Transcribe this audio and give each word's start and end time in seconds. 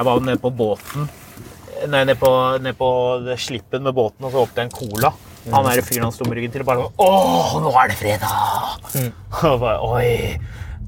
Jeg 0.00 0.06
var 0.08 0.20
nede 0.24 0.40
på 0.40 0.48
båten. 0.56 1.08
Nei, 1.92 1.98
nede 2.08 2.14
på, 2.16 2.28
ned 2.64 2.76
på 2.78 2.86
slippen 3.36 3.84
med 3.84 3.92
båten, 3.92 4.24
og 4.24 4.32
så 4.32 4.44
åpnet 4.46 4.62
jeg 4.62 4.68
en 4.70 4.78
cola. 4.78 5.10
Han 5.52 5.66
er 5.68 5.82
fyren 5.84 6.06
han 6.06 6.14
sto 6.14 6.24
med 6.24 6.38
ryggen 6.38 6.54
til 6.54 6.64
og 6.64 6.68
bare 6.70 6.86
Åh, 7.04 7.52
nå 7.60 7.72
er 7.82 7.92
det 7.92 7.98
fredag! 8.00 8.32
Og 9.50 9.60
bare, 9.60 9.76
Oi. 9.84 10.40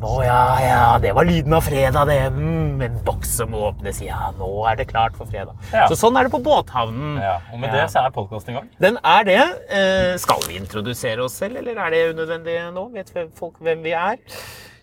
Å 0.03 0.17
ja, 0.25 0.39
ja, 0.65 0.87
det 0.99 1.13
var 1.15 1.29
lyden 1.29 1.55
av 1.55 1.63
fredag, 1.63 2.09
det. 2.09 2.17
Mm, 2.35 2.81
en 2.89 2.97
boks 3.05 3.37
som 3.39 3.53
åpnes. 3.55 4.01
Ja, 4.03 4.33
nå 4.39 4.49
er 4.67 4.81
det 4.81 4.89
klart 4.91 5.15
for 5.21 5.29
fredag. 5.31 5.61
Ja. 5.71 5.85
Så 5.93 6.01
sånn 6.01 6.17
er 6.19 6.27
det 6.27 6.33
på 6.33 6.41
båthavnen. 6.43 7.21
Ja, 7.23 7.37
og 7.53 7.61
med 7.63 7.71
det 7.77 7.85
så 7.93 8.03
er 8.03 8.17
podkasten 8.17 8.55
i 8.55 8.57
gang. 8.57 8.73
Den 8.83 8.99
er 8.99 9.29
det. 9.29 9.39
Eh, 9.69 10.15
skal 10.25 10.43
vi 10.49 10.57
introdusere 10.59 11.23
oss 11.29 11.37
selv, 11.39 11.61
eller 11.61 11.79
er 11.85 11.95
det 11.95 12.03
unødvendig 12.17 12.57
nå? 12.75 12.89
Vet 12.97 13.13
folk 13.39 13.61
hvem 13.63 13.85
vi 13.85 13.95
er? 13.95 14.19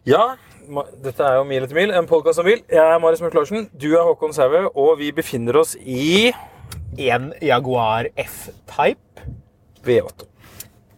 Ja, 0.08 0.24
dette 1.04 1.26
er 1.26 1.38
jo 1.40 1.46
Mil 1.50 1.64
etter 1.66 1.78
mil, 1.78 1.92
en 1.96 2.08
podkast 2.10 2.42
om 2.42 2.48
bil. 2.48 2.62
Jeg 2.70 2.82
er 2.84 3.00
Marius 3.02 3.24
Mørk 3.24 3.38
Larsen, 3.40 3.68
du 3.82 3.88
er 3.96 4.06
Håkon 4.06 4.34
Saue, 4.36 4.66
og 4.78 4.98
vi 5.02 5.12
befinner 5.16 5.58
oss 5.62 5.76
i 5.80 6.30
En 7.00 7.32
Jaguar 7.42 8.10
F-Type. 8.20 9.26
V8. 9.86 10.26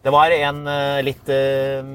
Det 0.01 0.11
var 0.11 0.33
en 0.33 0.63
uh, 0.65 0.99
litt 1.05 1.27
uh, 1.29 1.89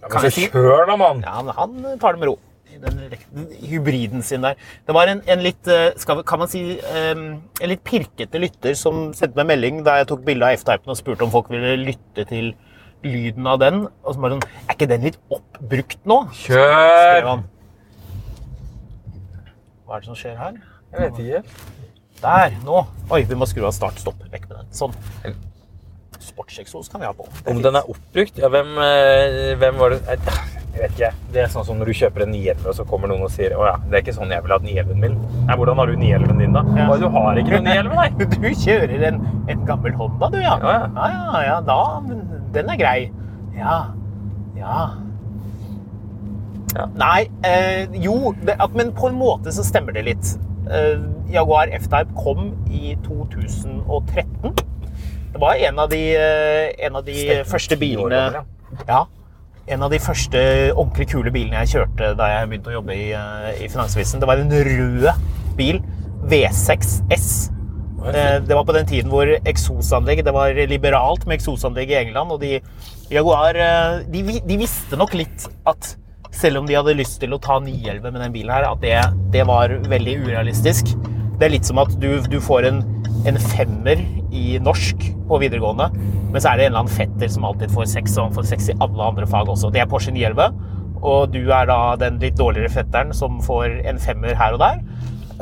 Ja, 0.00 0.08
men 0.12 0.22
så 0.22 0.30
si? 0.30 0.44
kjør 0.52 0.84
da, 0.86 0.94
mann! 1.00 1.24
Ja, 1.26 1.40
men 1.42 1.56
han 1.56 1.98
tar 2.02 2.14
det 2.14 2.22
med 2.22 2.30
ro. 2.30 2.36
I 2.70 2.78
Den 2.82 3.00
den 3.34 3.46
hybriden 3.66 4.22
sin 4.22 4.44
der. 4.46 4.54
Det 4.86 4.94
var 4.94 5.10
en, 5.10 5.22
en 5.26 5.42
litt 5.42 5.66
eh, 5.72 5.90
skal, 5.98 6.18
vi- 6.20 6.26
kan 6.28 6.38
man 6.42 6.50
si, 6.52 6.60
um, 6.86 7.22
en 7.60 7.70
litt 7.72 7.82
pirkete 7.88 8.38
lytter 8.42 8.76
som 8.78 9.10
sendte 9.16 9.38
meg 9.40 9.48
melding 9.54 9.80
da 9.86 9.96
jeg 10.02 10.08
tok 10.12 10.22
bilde 10.26 10.44
av 10.46 10.58
F-typen 10.60 10.92
og 10.92 10.98
spurte 11.00 11.24
om 11.26 11.32
folk 11.34 11.48
ville 11.52 11.72
lytte 11.80 12.26
til 12.30 12.52
lyden 13.04 13.46
av 13.46 13.60
den. 13.62 13.82
Og 14.04 14.14
så 14.14 14.22
bare 14.22 14.36
sånn 14.36 14.46
Er 14.66 14.74
ikke 14.76 14.88
den 14.90 15.06
litt 15.08 15.18
oppbrukt 15.32 16.00
nå? 16.08 16.20
Kjør! 16.44 17.30
Hva 19.86 19.96
er 19.96 20.02
det 20.02 20.08
som 20.08 20.18
skjer 20.18 20.38
her? 20.40 20.56
Jeg 20.92 21.02
vet 21.04 21.20
ikke. 21.24 21.42
Der! 22.22 22.56
Nå! 22.64 22.80
Oi, 23.12 23.22
vi 23.28 23.38
må 23.38 23.46
skru 23.48 23.66
av 23.68 23.74
start. 23.76 24.00
Stopp. 24.02 24.22
Vekk 24.32 24.48
med 24.48 24.56
den. 24.62 24.72
Sånn. 24.74 24.96
Sportseksos 26.26 26.88
kan 26.90 27.02
vi 27.02 27.08
ha 27.08 27.14
på. 27.14 27.28
Om 27.46 27.62
den 27.62 27.78
er 27.78 27.88
oppbrukt? 27.92 28.40
Ja, 28.40 28.50
hvem, 28.50 28.72
eh, 28.82 29.54
hvem 29.60 29.78
var 29.78 29.94
det 29.94 30.18
Jeg 30.76 30.82
vet 30.82 30.98
ikke. 30.98 31.08
Det 31.32 31.40
er 31.40 31.52
sånn 31.52 31.64
som 31.64 31.78
når 31.80 31.88
du 31.88 31.96
kjøper 31.96 32.26
en 32.26 32.34
911, 32.34 32.66
og 32.68 32.74
så 32.76 32.84
kommer 32.88 33.08
noen 33.08 33.24
og 33.24 33.30
sier 33.32 33.54
Å 33.56 33.62
ja, 33.64 33.76
det 33.86 33.96
er 33.96 34.02
ikke 34.04 34.14
sånn 34.16 34.34
jeg 34.34 34.44
vil 34.44 34.52
ha 34.52 34.58
911 34.60 34.98
min. 35.00 35.14
Nei, 35.48 35.56
hvordan 35.56 35.80
har 35.80 35.88
du 35.88 35.94
911 36.02 36.42
din, 36.42 36.56
da? 36.58 36.64
Ja. 36.76 36.88
Du 37.00 37.06
har 37.14 37.40
ikke 37.40 37.54
noen 37.54 37.70
911, 37.70 37.96
nei? 37.96 38.10
Du 38.36 38.60
kjører 38.66 39.06
en, 39.08 39.22
en 39.54 39.64
gammel 39.70 39.96
Honda, 39.96 40.28
du, 40.34 40.38
ja? 40.42 40.58
Ja, 40.60 40.74
ja. 40.76 40.90
ja, 41.00 41.08
ja, 41.16 41.42
ja 41.46 41.56
da, 41.64 41.80
den 42.52 42.72
er 42.74 42.80
grei. 42.82 42.98
Ja, 43.56 43.78
ja. 44.58 44.76
Ja. 46.76 46.84
Nei, 47.00 47.24
eh, 47.48 47.88
jo, 48.04 48.34
det, 48.44 48.58
at, 48.60 48.76
men 48.76 48.92
på 48.92 49.08
en 49.08 49.16
måte 49.16 49.52
så 49.56 49.64
stemmer 49.64 49.96
det 49.96 50.04
litt. 50.10 50.36
Eh, 50.68 51.00
Jaguar 51.32 51.72
F-Type 51.72 52.12
kom 52.20 52.50
i 52.68 52.92
2013. 53.06 54.52
Det 55.32 55.40
var 55.40 55.56
en 55.56 55.80
av 55.80 55.88
de, 55.88 56.02
eh, 56.20 56.74
en 56.84 57.00
av 57.00 57.08
de 57.08 57.40
første 57.48 57.76
bilene 57.80 58.20
ja. 58.88 59.06
En 59.66 59.82
av 59.82 59.90
de 59.90 59.98
første 59.98 60.40
ordentlig 60.76 61.08
kule 61.10 61.32
bilene 61.34 61.64
jeg 61.64 61.72
kjørte 61.74 62.12
da 62.18 62.28
jeg 62.30 62.50
begynte 62.52 62.70
å 62.70 62.76
jobbe 62.76 62.94
i, 62.94 63.08
eh, 63.18 63.64
i 63.64 63.68
Finansavisen. 63.70 64.20
Det 64.22 64.28
var 64.30 64.38
en 64.38 64.52
rød 64.52 65.08
bil. 65.58 65.80
V6 66.30 67.02
S. 67.10 67.50
Eh, 68.06 68.38
Det 68.38 68.54
var 68.54 68.64
på 68.64 68.74
den 68.74 68.86
tiden 68.86 69.10
hvor 69.10 69.26
eksosanlegg 69.26 70.22
Det 70.24 70.32
var 70.32 70.54
liberalt 70.68 71.26
med 71.26 71.38
eksosanlegg 71.40 71.90
i 71.90 71.98
England, 72.04 72.30
og 72.30 72.40
de 72.40 72.60
Jaguar 73.10 73.56
eh, 73.56 74.04
de, 74.06 74.40
de 74.46 74.56
visste 74.56 74.96
nok 74.96 75.14
litt 75.14 75.48
at 75.66 75.96
selv 76.30 76.58
om 76.58 76.66
de 76.66 76.74
hadde 76.74 76.94
lyst 76.94 77.18
til 77.20 77.32
å 77.34 77.40
ta 77.40 77.58
911 77.58 78.12
med 78.12 78.20
den 78.20 78.32
bilen 78.32 78.52
her, 78.52 78.66
at 78.70 78.80
det, 78.82 78.98
det 79.32 79.46
var 79.46 79.68
veldig 79.68 80.16
urealistisk. 80.26 80.94
Det 81.36 81.44
er 81.44 81.52
litt 81.52 81.68
som 81.68 81.80
at 81.82 81.92
du, 82.00 82.08
du 82.32 82.38
får 82.40 82.64
en, 82.70 82.78
en 83.28 83.38
femmer 83.52 84.00
i 84.32 84.56
norsk 84.62 85.02
på 85.28 85.38
videregående, 85.42 85.90
men 86.32 86.40
så 86.40 86.52
er 86.52 86.56
det 86.58 86.66
en 86.66 86.70
eller 86.70 86.84
annen 86.86 86.94
fetter 86.96 87.28
som 87.32 87.44
alltid 87.44 87.74
får 87.74 87.90
seks, 87.92 88.14
og 88.16 88.28
han 88.28 88.36
får 88.38 88.46
seks 88.54 88.70
i 88.72 88.76
alle 88.80 89.08
andre 89.10 89.28
fag 89.28 89.50
også. 89.52 89.68
Det 89.74 89.82
er 89.82 89.90
Porsche 89.90 90.14
911, 90.16 90.56
og 91.04 91.34
du 91.34 91.42
er 91.52 91.68
da 91.68 91.80
den 92.00 92.16
litt 92.22 92.38
dårligere 92.40 92.72
fetteren 92.72 93.12
som 93.16 93.42
får 93.44 93.82
en 93.90 94.00
femmer 94.00 94.36
her 94.38 94.56
og 94.56 94.62
der. 94.62 94.80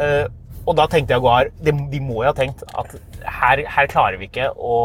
Eh, 0.03 0.25
og 0.65 0.75
da 0.81 0.87
tenkte 0.91 1.15
Jaguar 1.15 1.51
de, 1.63 1.75
de 1.93 2.01
må 2.03 2.23
jo 2.23 2.31
ha 2.31 2.35
tenkt 2.35 2.65
at 2.73 2.95
her, 3.23 3.63
her 3.69 3.91
klarer 3.93 4.17
vi 4.19 4.27
ikke 4.31 4.49
å, 4.51 4.79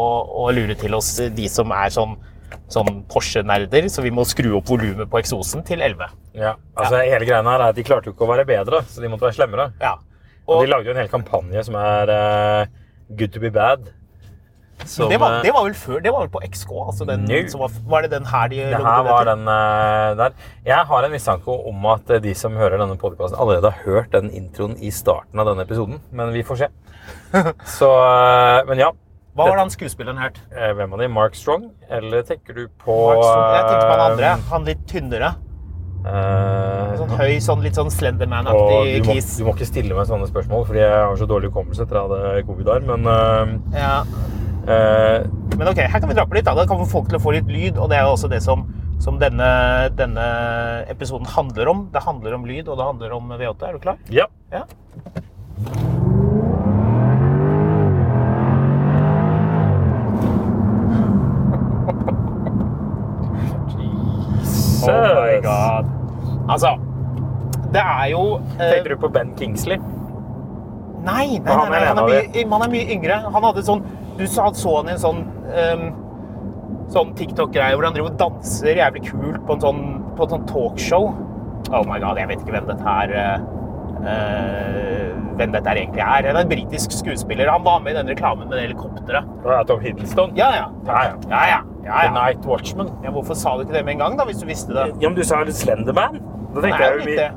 å 0.44 0.50
lure 0.54 0.76
til 0.78 0.94
oss 0.94 1.14
de 1.34 1.48
som 1.50 1.72
er 1.74 1.90
sånn, 1.94 2.12
sånn 2.70 3.00
Porsche-nerder, 3.10 3.88
så 3.90 4.04
vi 4.04 4.12
må 4.14 4.26
skru 4.28 4.52
opp 4.60 4.70
volumet 4.70 5.10
på 5.10 5.18
eksosen 5.22 5.64
til 5.66 5.82
11. 5.82 6.14
Ja, 6.38 6.54
altså 6.78 7.00
Hele 7.00 7.26
greia 7.26 7.42
her 7.42 7.56
er 7.56 7.66
at 7.72 7.80
de 7.80 7.86
klarte 7.88 8.12
jo 8.12 8.14
ikke 8.14 8.28
å 8.28 8.30
være 8.30 8.46
bedre, 8.46 8.84
så 8.86 9.02
de 9.02 9.10
måtte 9.10 9.26
være 9.26 9.38
slemmere. 9.40 9.72
Ja. 9.82 9.96
Og 10.50 10.66
de 10.66 10.70
lagde 10.70 10.90
jo 10.90 10.94
en 10.94 11.00
hel 11.02 11.10
kampanje 11.10 11.64
som 11.68 11.78
er 11.78 12.12
uh, 12.12 12.76
Good 13.16 13.34
to 13.34 13.42
be 13.42 13.50
bad. 13.54 13.90
Som, 14.88 15.10
det, 15.10 15.18
var, 15.20 15.34
eh, 15.36 15.42
det 15.44 15.50
var 15.52 15.66
vel 15.66 15.74
før, 15.76 15.98
det 16.00 16.12
var 16.14 16.22
vel 16.24 16.30
på 16.32 16.40
XK? 16.46 16.70
Altså 16.86 17.04
den, 17.04 17.26
var, 17.28 17.74
var 17.90 18.06
det 18.06 18.10
den 18.14 18.24
her 18.30 18.46
de 18.48 18.62
Det 18.62 18.78
her 18.80 19.02
var 19.04 19.28
den 19.28 19.42
uh, 19.44 20.16
der. 20.16 20.38
Jeg 20.64 20.86
har 20.88 21.04
en 21.04 21.12
mistanke 21.12 21.52
om 21.52 21.84
at 21.92 22.14
de 22.24 22.32
som 22.38 22.56
hører 22.56 22.80
denne 22.80 22.96
podkasten, 23.00 23.36
allerede 23.36 23.74
har 23.74 23.84
hørt 23.84 24.16
den 24.16 24.30
introen 24.32 24.78
i 24.80 24.92
starten 24.94 25.42
av 25.42 25.50
denne 25.50 25.68
episoden, 25.68 26.00
men 26.16 26.32
vi 26.32 26.46
får 26.46 26.64
se. 26.64 26.70
Så 27.78 27.92
uh, 27.92 28.64
Men 28.70 28.80
ja. 28.86 28.90
Hva 29.36 29.46
var 29.46 29.60
den 29.60 29.70
skuespilleren 29.72 30.18
het? 30.18 30.40
Hvem 30.50 30.96
av 30.96 31.00
de? 31.00 31.06
Mark 31.12 31.36
Strong? 31.38 31.68
Eller 31.88 32.24
tenker 32.26 32.56
du 32.56 32.64
på 32.82 32.96
Mark 32.96 33.22
Strong. 33.22 33.44
Jeg 33.54 33.62
tenkte 33.68 33.84
på 33.84 33.92
han 33.92 34.02
andre. 34.08 34.32
Han 34.50 34.66
litt 34.66 34.82
tynnere. 34.90 35.30
Eh, 36.06 36.96
Sånn 37.00 37.14
høy, 37.18 37.32
sånn 37.44 37.62
litt 37.64 37.76
sånn 37.78 37.90
Slenderman-aktig 37.92 39.04
kis. 39.06 39.36
du 39.38 39.44
må 39.46 39.54
ikke 39.56 39.68
stille 39.68 39.94
meg 39.96 40.06
sånne 40.08 40.28
spørsmål, 40.30 40.66
fordi 40.68 40.82
jeg 40.82 40.92
har 40.96 41.16
så 41.20 41.28
dårlig 41.30 41.50
hukommelse 41.52 41.84
etter 41.86 42.00
at 42.00 42.14
jeg 42.14 42.26
hadde 42.34 42.44
covid 42.48 42.70
der, 42.70 42.80
men 42.88 43.06
uh, 43.06 43.54
Ja. 43.76 43.94
uh, 44.68 45.56
Men 45.58 45.68
ok, 45.72 45.82
her 45.84 46.00
kan 46.00 46.08
vi 46.08 46.16
dra 46.18 46.26
på 46.26 46.34
litt. 46.38 46.44
Da 46.48 46.54
Da 46.54 46.66
kan 46.66 46.78
få 46.84 46.88
folk 46.88 47.08
til 47.12 47.18
å 47.20 47.22
få 47.22 47.34
litt 47.36 47.48
lyd, 47.50 47.76
og 47.78 47.90
det 47.92 47.98
er 48.00 48.08
jo 48.08 48.14
også 48.16 48.30
det 48.32 48.42
som, 48.44 48.66
som 49.00 49.18
denne, 49.20 49.50
denne 49.96 50.26
episoden 50.88 51.26
handler 51.26 51.68
om. 51.72 51.88
Det 51.92 52.02
handler 52.04 52.34
om 52.38 52.46
lyd, 52.48 52.68
og 52.68 52.78
det 52.80 52.86
handler 52.90 53.16
om 53.18 53.32
V8. 53.36 53.68
Er 53.68 53.72
du 53.72 53.78
klar? 53.84 53.96
Ja. 54.08 54.26
Ja. 54.52 54.64
Oh 64.88 65.20
my 65.20 65.40
god. 65.44 65.88
Altså, 66.50 66.74
det 67.74 67.82
er 67.82 68.04
jo 68.12 68.22
uh, 68.38 68.60
Tenkte 68.60 68.92
du 68.92 69.00
på 69.00 69.10
Ben 69.14 69.32
Kingsley? 69.38 69.80
Nei, 71.00 71.38
nei, 71.40 71.40
nei, 71.40 71.64
er 71.64 71.70
nei, 71.70 71.80
han, 71.88 71.98
er 71.98 72.08
mye, 72.10 72.44
han 72.52 72.64
er 72.66 72.72
mye 72.74 72.94
yngre. 72.96 73.18
Han 73.32 73.46
hadde 73.48 73.64
sånn 73.64 73.84
Du 74.18 74.26
så, 74.28 74.50
så 74.56 74.74
han 74.80 74.90
i 74.90 74.94
en 74.96 75.00
sånn 75.00 75.22
um, 75.48 75.86
Sånn 76.90 77.14
TikTok-greie 77.16 77.76
hvor 77.76 77.86
han 77.86 77.94
driver 77.94 78.10
og 78.10 78.18
danser 78.20 78.80
jævlig 78.80 79.04
kult 79.06 79.38
på 79.46 79.56
en 79.56 79.62
sånn, 79.62 79.82
på 80.18 80.26
sånn 80.32 80.46
talkshow. 80.50 81.12
Oh 81.70 81.84
my 81.86 82.00
god, 82.02 82.18
jeg 82.18 82.26
vet 82.32 82.40
ikke 82.42 82.56
hvem 82.56 82.66
dette 82.66 82.82
her 82.82 83.12
eh, 83.14 83.34
eh, 83.36 83.59
Hvem 85.40 85.52
dette 85.54 85.72
egentlig 85.72 86.02
er. 86.04 86.22
Det 86.24 86.30
er 86.32 86.38
en 86.42 86.48
britisk 86.50 86.92
skuespiller. 86.92 87.48
Han 87.50 87.64
var 87.64 87.78
med 87.84 87.94
i 87.94 87.98
den 87.98 88.10
reklamen 88.12 88.48
med 88.50 88.60
helikopteret. 88.60 89.24
Er 89.46 89.62
Tom 89.68 89.80
Hiddleston. 89.80 90.34
Ja, 90.36 90.50
ja. 90.56 90.66
Ja, 90.86 91.02
ja. 91.08 91.14
Ja, 91.30 91.42
ja. 91.48 91.60
The. 91.86 92.10
Night 92.14 92.46
Watchman. 92.46 92.90
ja 93.04 93.10
hvorfor 93.10 93.34
sa 93.34 93.54
du 93.56 93.62
ikke 93.64 93.72
det 93.78 93.84
med 93.84 93.94
en 93.96 94.02
gang, 94.04 94.18
da, 94.18 94.24
hvis 94.28 94.42
du 94.42 94.46
visste 94.46 94.74
det? 94.76 94.90
Ja, 95.00 95.08
men 95.08 95.16
du 95.16 95.24
sa 95.24 95.40
Slenderman. 95.48 96.20
Da 96.54 96.60
tenkte 96.60 96.78
Nei, 96.78 96.90
jeg 96.90 97.16
det. 97.18 97.30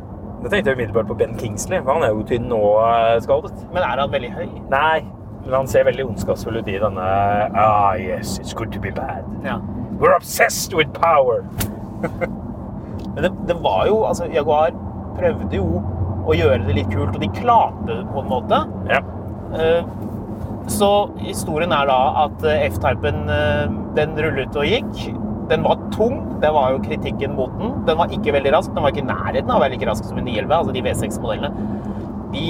da 0.43 0.49
tenkte 0.51 0.69
jeg 0.71 0.77
umiddelbart 0.77 1.07
på 1.07 1.15
Ben 1.15 1.35
Kingsley, 1.39 1.79
for 1.85 1.93
han 1.95 2.03
er 2.03 2.11
jo 2.11 2.23
tynn 2.27 2.51
og 2.51 2.81
eh, 2.83 3.19
skaldet. 3.23 3.63
Men 3.73 3.83
er 3.87 4.01
han 4.03 4.11
veldig 4.11 4.31
høy? 4.35 4.47
Nei, 4.73 5.03
men 5.45 5.53
han 5.55 5.67
ser 5.71 5.87
veldig 5.87 6.05
ondskapsfull 6.09 6.59
ut 6.59 6.67
i 6.67 6.75
denne 6.81 7.07
Ah, 7.55 7.95
yes, 7.99 8.35
it's 8.43 8.53
good 8.57 8.71
to 8.75 8.79
be 8.83 8.91
bad. 8.91 9.23
Ja. 9.45 9.59
We're 9.99 10.15
obsessed 10.15 10.73
with 10.75 10.91
power. 10.97 11.45
Men 13.13 13.23
det, 13.23 13.31
det 13.47 13.55
var 13.63 13.85
jo 13.87 13.99
Altså, 14.09 14.25
Jaguar 14.33 14.71
prøvde 15.19 15.55
jo 15.55 15.83
å 16.23 16.35
gjøre 16.37 16.63
det 16.67 16.77
litt 16.77 16.91
kult, 16.93 17.15
og 17.15 17.21
de 17.23 17.29
klarte 17.35 17.89
det 17.89 18.03
på 18.13 18.21
en 18.23 18.31
måte. 18.31 18.63
Ja. 18.91 19.01
Eh, 19.59 19.83
Så 20.71 20.87
historien 21.19 21.73
er 21.75 21.89
da 21.89 21.97
at 22.23 22.43
eh, 22.47 22.61
F-typen 22.69 23.25
eh, 23.27 23.65
den 23.97 24.13
rullet 24.15 24.55
og 24.55 24.63
gikk. 24.63 25.01
Den 25.49 25.65
var 25.65 25.81
tung, 25.91 26.21
det 26.39 26.53
var 26.55 26.71
jo 26.71 26.79
kritikken 26.85 27.35
mot 27.35 27.51
den. 27.59 27.73
Den 27.89 27.97
var 27.99 28.13
ikke 28.15 28.31
veldig 28.31 28.53
rask, 28.55 28.71
den 28.71 28.85
var 28.85 28.93
ikke 28.93 29.03
i 29.03 29.09
nærheten 29.09 29.51
av 29.51 29.59
å 29.59 29.63
være 29.65 29.75
like 29.75 29.89
rask 29.89 30.07
som 30.07 30.21
en 30.21 30.23
911, 30.29 30.55
altså 30.55 30.71
de 30.77 30.85
V6-modellene. 30.85 31.51
De, 32.31 32.45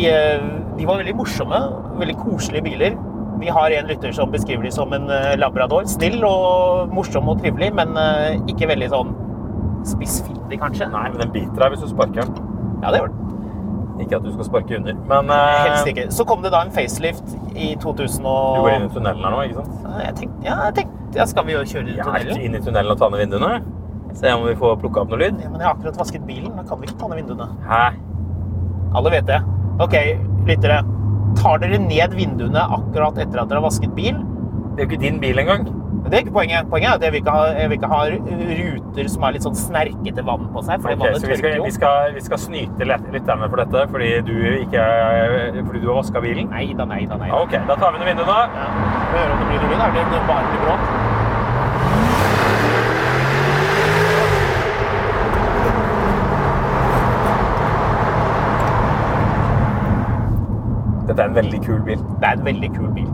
de 0.77 0.85
var 0.87 1.01
veldig 1.01 1.15
morsomme, 1.17 1.63
veldig 1.99 2.15
koselige 2.21 2.67
biler. 2.69 2.99
Vi 3.41 3.49
har 3.51 3.73
en 3.75 3.89
lytter 3.89 4.13
som 4.15 4.29
beskriver 4.31 4.69
dem 4.69 4.75
som 4.77 4.93
en 4.95 5.09
labrador. 5.41 5.89
Snill 5.89 6.21
og 6.23 6.93
morsom 6.93 7.33
og 7.33 7.41
trivelig, 7.41 7.73
men 7.81 7.97
ikke 8.53 8.69
veldig 8.69 8.91
sånn 8.93 9.11
spissfindig, 9.89 10.61
kanskje. 10.61 10.87
Nei, 10.93 11.07
men 11.09 11.25
den 11.25 11.33
biter 11.33 11.65
deg 11.65 11.73
hvis 11.73 11.83
du 11.83 11.89
sparker 11.91 12.21
den. 12.29 12.37
Ja, 12.85 12.93
det 12.93 13.01
gjør 13.01 13.09
den. 13.11 13.22
Ikke 14.01 14.18
at 14.18 14.24
du 14.25 14.31
skal 14.34 14.48
sparke 14.48 14.78
under, 14.80 14.98
men 15.10 15.30
eh, 15.30 15.60
Helst 15.68 15.90
ikke. 15.92 16.07
Så 16.16 16.25
kom 16.25 16.42
det 16.42 16.50
da 16.54 16.63
en 16.66 16.74
facelift 16.74 17.36
i 17.54 17.74
2000 17.81 18.25
og... 18.25 18.57
du 18.57 18.66
går 18.66 18.75
inn 18.78 18.88
i 18.88 18.92
tunnelen 18.95 19.28
her 19.28 19.36
nå, 19.36 19.44
ikke 19.45 19.62
sant? 19.62 19.86
Jeg 20.01 20.16
tenkte, 20.18 20.40
ja, 20.48 20.56
jeg 20.68 20.75
tenkte, 20.80 21.19
ja, 21.19 21.28
skal 21.30 21.45
vi 21.45 21.54
jo 21.54 21.62
kjøre 21.62 21.86
i 21.86 21.98
tunnelen? 22.00 22.31
Ja, 22.31 22.34
ikke 22.34 22.48
inn 22.48 22.57
i 22.57 22.63
tunnelen 22.63 22.95
og 22.95 23.01
ta 23.01 23.12
ned 23.13 23.22
vinduene. 23.25 23.51
Se 24.18 24.34
om 24.34 24.48
vi 24.48 24.56
får 24.57 24.80
plukka 24.81 25.04
opp 25.04 25.13
noe 25.13 25.22
lyd. 25.22 25.38
Ja, 25.42 25.51
men 25.51 25.62
jeg 25.62 25.68
har 25.68 25.78
akkurat 25.78 26.01
vasket 26.01 26.25
bilen, 26.25 26.51
da 26.57 26.66
kan 26.69 26.81
vi 26.81 26.90
ikke 26.90 27.00
ta 27.01 27.12
ned 27.12 27.22
vinduene. 27.22 27.48
Hæ? 27.69 27.84
Alle 28.98 29.13
vet 29.13 29.30
det. 29.30 29.40
Ok, 29.81 29.95
lyttere. 30.50 30.81
Tar 31.38 31.62
dere 31.63 31.80
ned 31.81 32.18
vinduene 32.18 32.66
akkurat 32.78 33.18
etter 33.22 33.42
at 33.42 33.50
dere 33.50 33.62
har 33.62 33.66
vasket 33.66 33.94
bil? 33.98 34.18
Det 34.74 34.84
er 34.84 34.88
jo 34.88 34.92
ikke 34.92 35.01
din 35.06 35.22
bil 35.22 35.42
engang. 35.42 35.66
Det 36.13 36.19
er 36.19 36.25
ikke 36.27 36.33
poenget. 36.33 36.68
Poenget 36.69 36.89
er 36.89 36.94
at 36.94 37.04
jeg 37.04 37.12
vil 37.13 37.21
ikke 37.24 37.33
ha, 37.33 37.45
vil 37.71 37.77
ikke 37.80 37.88
ha 37.89 38.01
ruter 38.13 39.07
som 39.10 39.24
har 39.25 39.31
litt 39.33 39.45
sånn 39.48 39.56
snerkete 39.57 40.25
vann 40.27 40.44
på 40.54 40.62
seg, 40.62 40.83
fordi 40.83 40.94
okay, 40.94 41.00
Ok, 41.00 41.07
vannet 41.07 41.18
så 41.18 41.25
vi 41.25 41.31
tørker 41.31 41.42
skal, 41.42 41.56
jo. 41.57 41.63
vi, 41.65 41.71
skal, 41.74 42.13
vi 42.13 42.21
skal 42.27 42.42
snyte 42.44 42.88
lytterne 43.15 43.48
for 43.50 43.62
dette 43.63 43.81
fordi 43.95 44.12
du, 44.27 44.36
ikke, 44.60 44.83
fordi 45.57 45.81
du 45.81 45.89
har 45.89 45.98
vaska 46.04 46.21
bilen? 46.21 46.54
Nei 46.54 46.68
da, 46.77 46.86
nei 46.86 47.01
da, 47.10 47.18
nei 47.18 47.31
da. 47.33 47.42
Ok, 47.42 47.57
da 47.65 47.80
tar 47.81 47.98
vi 47.98 48.04
ned 48.04 48.12
vinduene. 48.12 48.38
Ja. 48.54 48.69
vi 49.10 49.18
hører 49.18 49.33
om 49.33 49.42
det 49.42 49.50
blir 49.50 49.57
lyd. 49.65 49.74
Er 49.74 49.98
det 49.98 50.06
en 50.06 50.30
bare 50.30 50.45
blir? 50.54 50.80
Dette 61.09 61.21
er 61.25 61.27
en 61.33 61.36
veldig 61.42 61.66
kul 61.66 61.81
bil. 61.89 62.09
Det 62.21 62.27
er 62.30 62.38
en 62.38 62.45
veldig 62.54 62.75
kul 62.77 62.92
bil. 63.01 63.09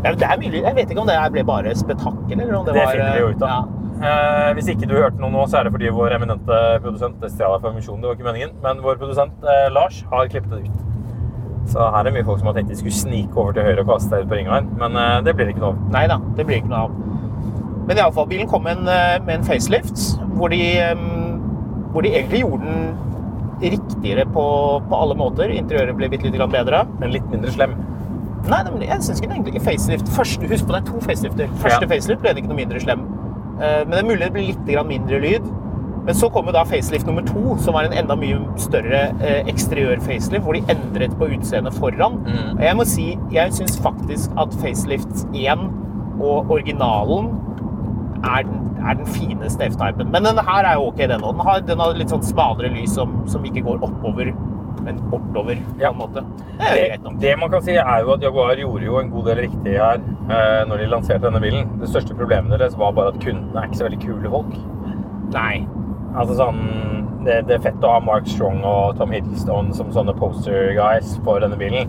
Ja, 0.00 0.14
det 0.16 0.24
er 0.24 0.38
mye, 0.40 0.50
jeg 0.64 0.76
vet 0.78 0.92
ikke 0.92 1.02
om 1.02 1.08
det 1.10 1.16
ble 1.34 1.42
bare 1.44 1.72
spetakkel, 1.76 2.38
eller 2.40 2.54
om 2.56 2.64
det, 2.64 2.74
Det 2.74 2.84
var 2.84 2.94
finner 2.96 3.16
vi 3.16 3.20
jo 3.20 3.32
ut 3.34 3.42
av. 3.44 3.50
Ja. 3.52 3.80
Eh, 4.00 4.52
hvis 4.56 4.70
ikke 4.72 4.88
du 4.88 4.94
hørte 4.96 5.20
noe 5.20 5.28
nå, 5.34 5.42
så 5.50 5.58
er 5.60 5.68
det 5.68 5.74
fordi 5.74 5.90
vår 5.92 6.14
eminente 6.16 6.60
produsent 6.80 7.18
det 7.20 7.28
stjal 7.34 7.58
for 7.60 7.74
emisjonen, 7.74 8.00
det 8.00 8.08
var 8.08 8.16
ikke 8.16 8.28
meningen, 8.30 8.54
men 8.64 8.80
vår 8.84 8.96
produsent 9.02 9.44
eh, 9.44 9.66
Lars 9.74 9.98
har 10.08 10.30
klippet 10.32 10.54
det 10.54 10.62
ut. 10.70 10.86
Så 11.68 11.84
her 11.84 11.98
er 12.00 12.08
det 12.08 12.14
mye 12.16 12.24
folk 12.24 12.40
som 12.40 12.48
har 12.48 12.56
tenkt 12.56 12.72
de 12.72 12.78
skulle 12.80 12.96
snike 12.96 13.36
over 13.36 13.52
til 13.52 13.68
høyre 13.68 13.84
og 13.84 13.92
kaste 13.92 14.14
deg 14.14 14.24
ut 14.24 14.32
på 14.32 14.40
ringveien, 14.40 14.72
men 14.80 14.96
eh, 15.02 15.18
det 15.26 15.36
blir 15.36 15.50
det 15.50 15.54
ikke 15.54 15.66
noe 15.66 15.74
av. 15.74 15.84
Nei 15.98 16.06
da, 16.08 16.16
det 16.38 16.48
blir 16.48 16.62
ikke 16.62 16.72
noe 16.72 16.86
av. 16.86 16.96
Men 17.90 18.00
iallfall, 18.00 18.30
bilen 18.30 18.48
kom 18.48 18.64
med 18.64 18.80
en, 18.80 18.88
eh, 18.88 19.20
med 19.26 19.36
en 19.36 19.46
facelift, 19.50 20.06
hvor 20.38 20.48
de, 20.54 20.62
hvor 21.92 22.06
de 22.06 22.14
egentlig 22.14 22.40
gjorde 22.40 22.72
den 22.72 22.90
riktigere 23.60 24.24
på, 24.32 24.44
på 24.88 24.96
alle 25.04 25.16
måter. 25.18 25.52
Interiøret 25.52 25.96
ble 25.98 26.08
bitte 26.08 26.28
lite 26.28 26.40
grann 26.40 26.52
bedre. 26.52 26.84
Men 27.00 27.12
litt 27.12 27.26
mindre 27.32 27.52
slem. 27.52 27.74
Nei, 28.48 28.62
men 28.70 28.82
jeg 28.82 29.02
syns 29.04 29.20
ikke 29.20 29.28
den 29.34 29.42
egentlig 29.44 29.62
facelift 29.62 30.08
Første, 30.08 30.48
Husk 30.48 30.66
på 30.66 30.72
det 30.72 30.80
er 30.82 30.92
to 30.92 31.00
facelifter. 31.00 31.48
Første 31.60 31.82
Ja. 31.82 31.88
facelift 31.88 32.20
ble 32.22 32.32
det 32.34 32.38
ikke 32.44 32.48
noe 32.48 32.56
mindre 32.56 32.80
slem. 32.80 33.00
Eh, 33.60 33.84
Men 33.84 33.90
det 33.90 33.98
er 33.98 34.08
mulig 34.08 34.20
det 34.20 34.32
blir 34.32 34.46
litt 34.46 34.86
mindre 34.88 35.20
lyd. 35.20 35.50
Men 36.06 36.14
så 36.14 36.30
kom 36.32 36.46
jo 36.46 36.52
da 36.52 36.62
facelift 36.64 37.06
nummer 37.06 37.20
to, 37.22 37.56
som 37.58 37.74
var 37.74 37.84
en 37.84 37.92
enda 37.92 38.16
mye 38.16 38.38
større 38.56 39.12
eh, 39.20 39.44
eksteriør-facelift, 39.52 40.42
hvor 40.42 40.54
de 40.56 40.62
endret 40.72 41.12
på 41.18 41.28
utseendet 41.36 41.74
foran. 41.74 42.16
Mm. 42.24 42.56
Og 42.56 42.62
jeg 42.64 42.76
må 42.76 42.84
si, 42.86 43.18
jeg 43.30 43.52
syns 43.52 43.76
faktisk 43.84 44.30
at 44.40 44.54
facelift 44.62 45.26
1 45.34 45.68
og 46.20 46.50
originalen 46.50 47.28
er 48.24 48.42
den, 48.48 48.70
er 48.88 48.94
den 48.94 49.06
fineste 49.06 49.64
F-typen. 49.70 50.10
Men 50.10 50.24
denne 50.24 50.42
her 50.44 50.64
er 50.64 50.74
jo 50.74 50.86
ok, 50.88 50.96
den 51.08 51.20
òg. 51.20 51.32
Den, 51.36 51.40
har- 51.46 51.60
den 51.60 51.78
har 51.78 51.94
litt 51.94 52.08
sånn 52.12 52.22
smalere 52.24 52.72
lys 52.74 52.94
som, 52.94 53.22
som 53.26 53.44
ikke 53.44 53.62
går 53.64 53.82
oppover, 53.84 54.32
men 54.84 55.00
bortover, 55.10 55.58
på 55.76 55.80
Ja. 55.82 55.90
en 55.90 55.98
måte. 55.98 56.22
Det 56.60 56.98
Det, 57.02 57.12
det 57.20 57.34
man 57.38 57.50
kan 57.50 57.62
si 57.62 57.72
er 57.76 58.00
jo 58.04 58.12
at 58.14 58.22
Jaguar 58.22 58.56
gjorde 58.56 58.84
jo 58.84 58.98
en 59.00 59.10
god 59.10 59.24
del 59.30 59.36
riktig 59.46 59.76
her 59.78 60.00
eh, 60.30 60.62
når 60.68 60.76
de 60.78 60.86
lanserte 60.86 61.22
denne 61.26 61.40
bilen. 61.40 61.68
Det 61.80 61.88
største 61.88 62.14
problemet 62.16 62.58
deres 62.58 62.76
var 62.78 62.92
bare 62.92 63.08
at 63.14 63.20
kundene 63.20 63.56
er 63.60 63.68
ikke 63.68 63.76
så 63.82 63.88
veldig 63.88 64.00
kule 64.04 64.30
folk. 64.30 64.54
Nei. 65.34 65.66
Altså 66.16 66.34
sånn, 66.40 66.62
det, 67.24 67.46
det 67.46 67.54
er 67.58 67.64
fett 67.68 67.84
å 67.86 67.92
ha 67.94 68.00
Mark 68.02 68.26
Strong 68.26 68.64
og 68.66 68.96
Tom 68.98 69.12
Hiddleston 69.14 69.72
som 69.76 69.92
sånne 69.94 70.14
poster 70.18 70.72
guys 70.74 71.16
for 71.24 71.38
denne 71.40 71.56
bilen. 71.60 71.88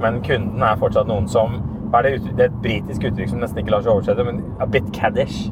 Men 0.00 0.20
kunden 0.22 0.62
er 0.62 0.76
fortsatt 0.78 1.08
noen 1.08 1.26
som 1.28 1.60
er 1.96 2.02
det, 2.04 2.14
uttrykk, 2.18 2.36
det 2.36 2.44
er 2.44 2.50
et 2.50 2.60
britisk 2.62 3.04
uttrykk 3.08 3.28
som 3.30 3.40
nesten 3.40 3.62
ikke 3.62 3.72
lar 3.72 3.82
seg 3.82 3.92
oversette, 3.94 4.24
men 4.26 4.42
a 4.60 4.66
bit 4.66 4.84
caddish. 4.92 5.46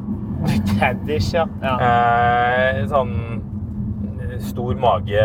Caddish, 0.79 1.31
ja. 1.33 1.45
ja. 1.63 1.75
Eh, 1.81 2.83
sånn 2.91 3.34
stor 4.43 4.75
mage, 4.79 5.23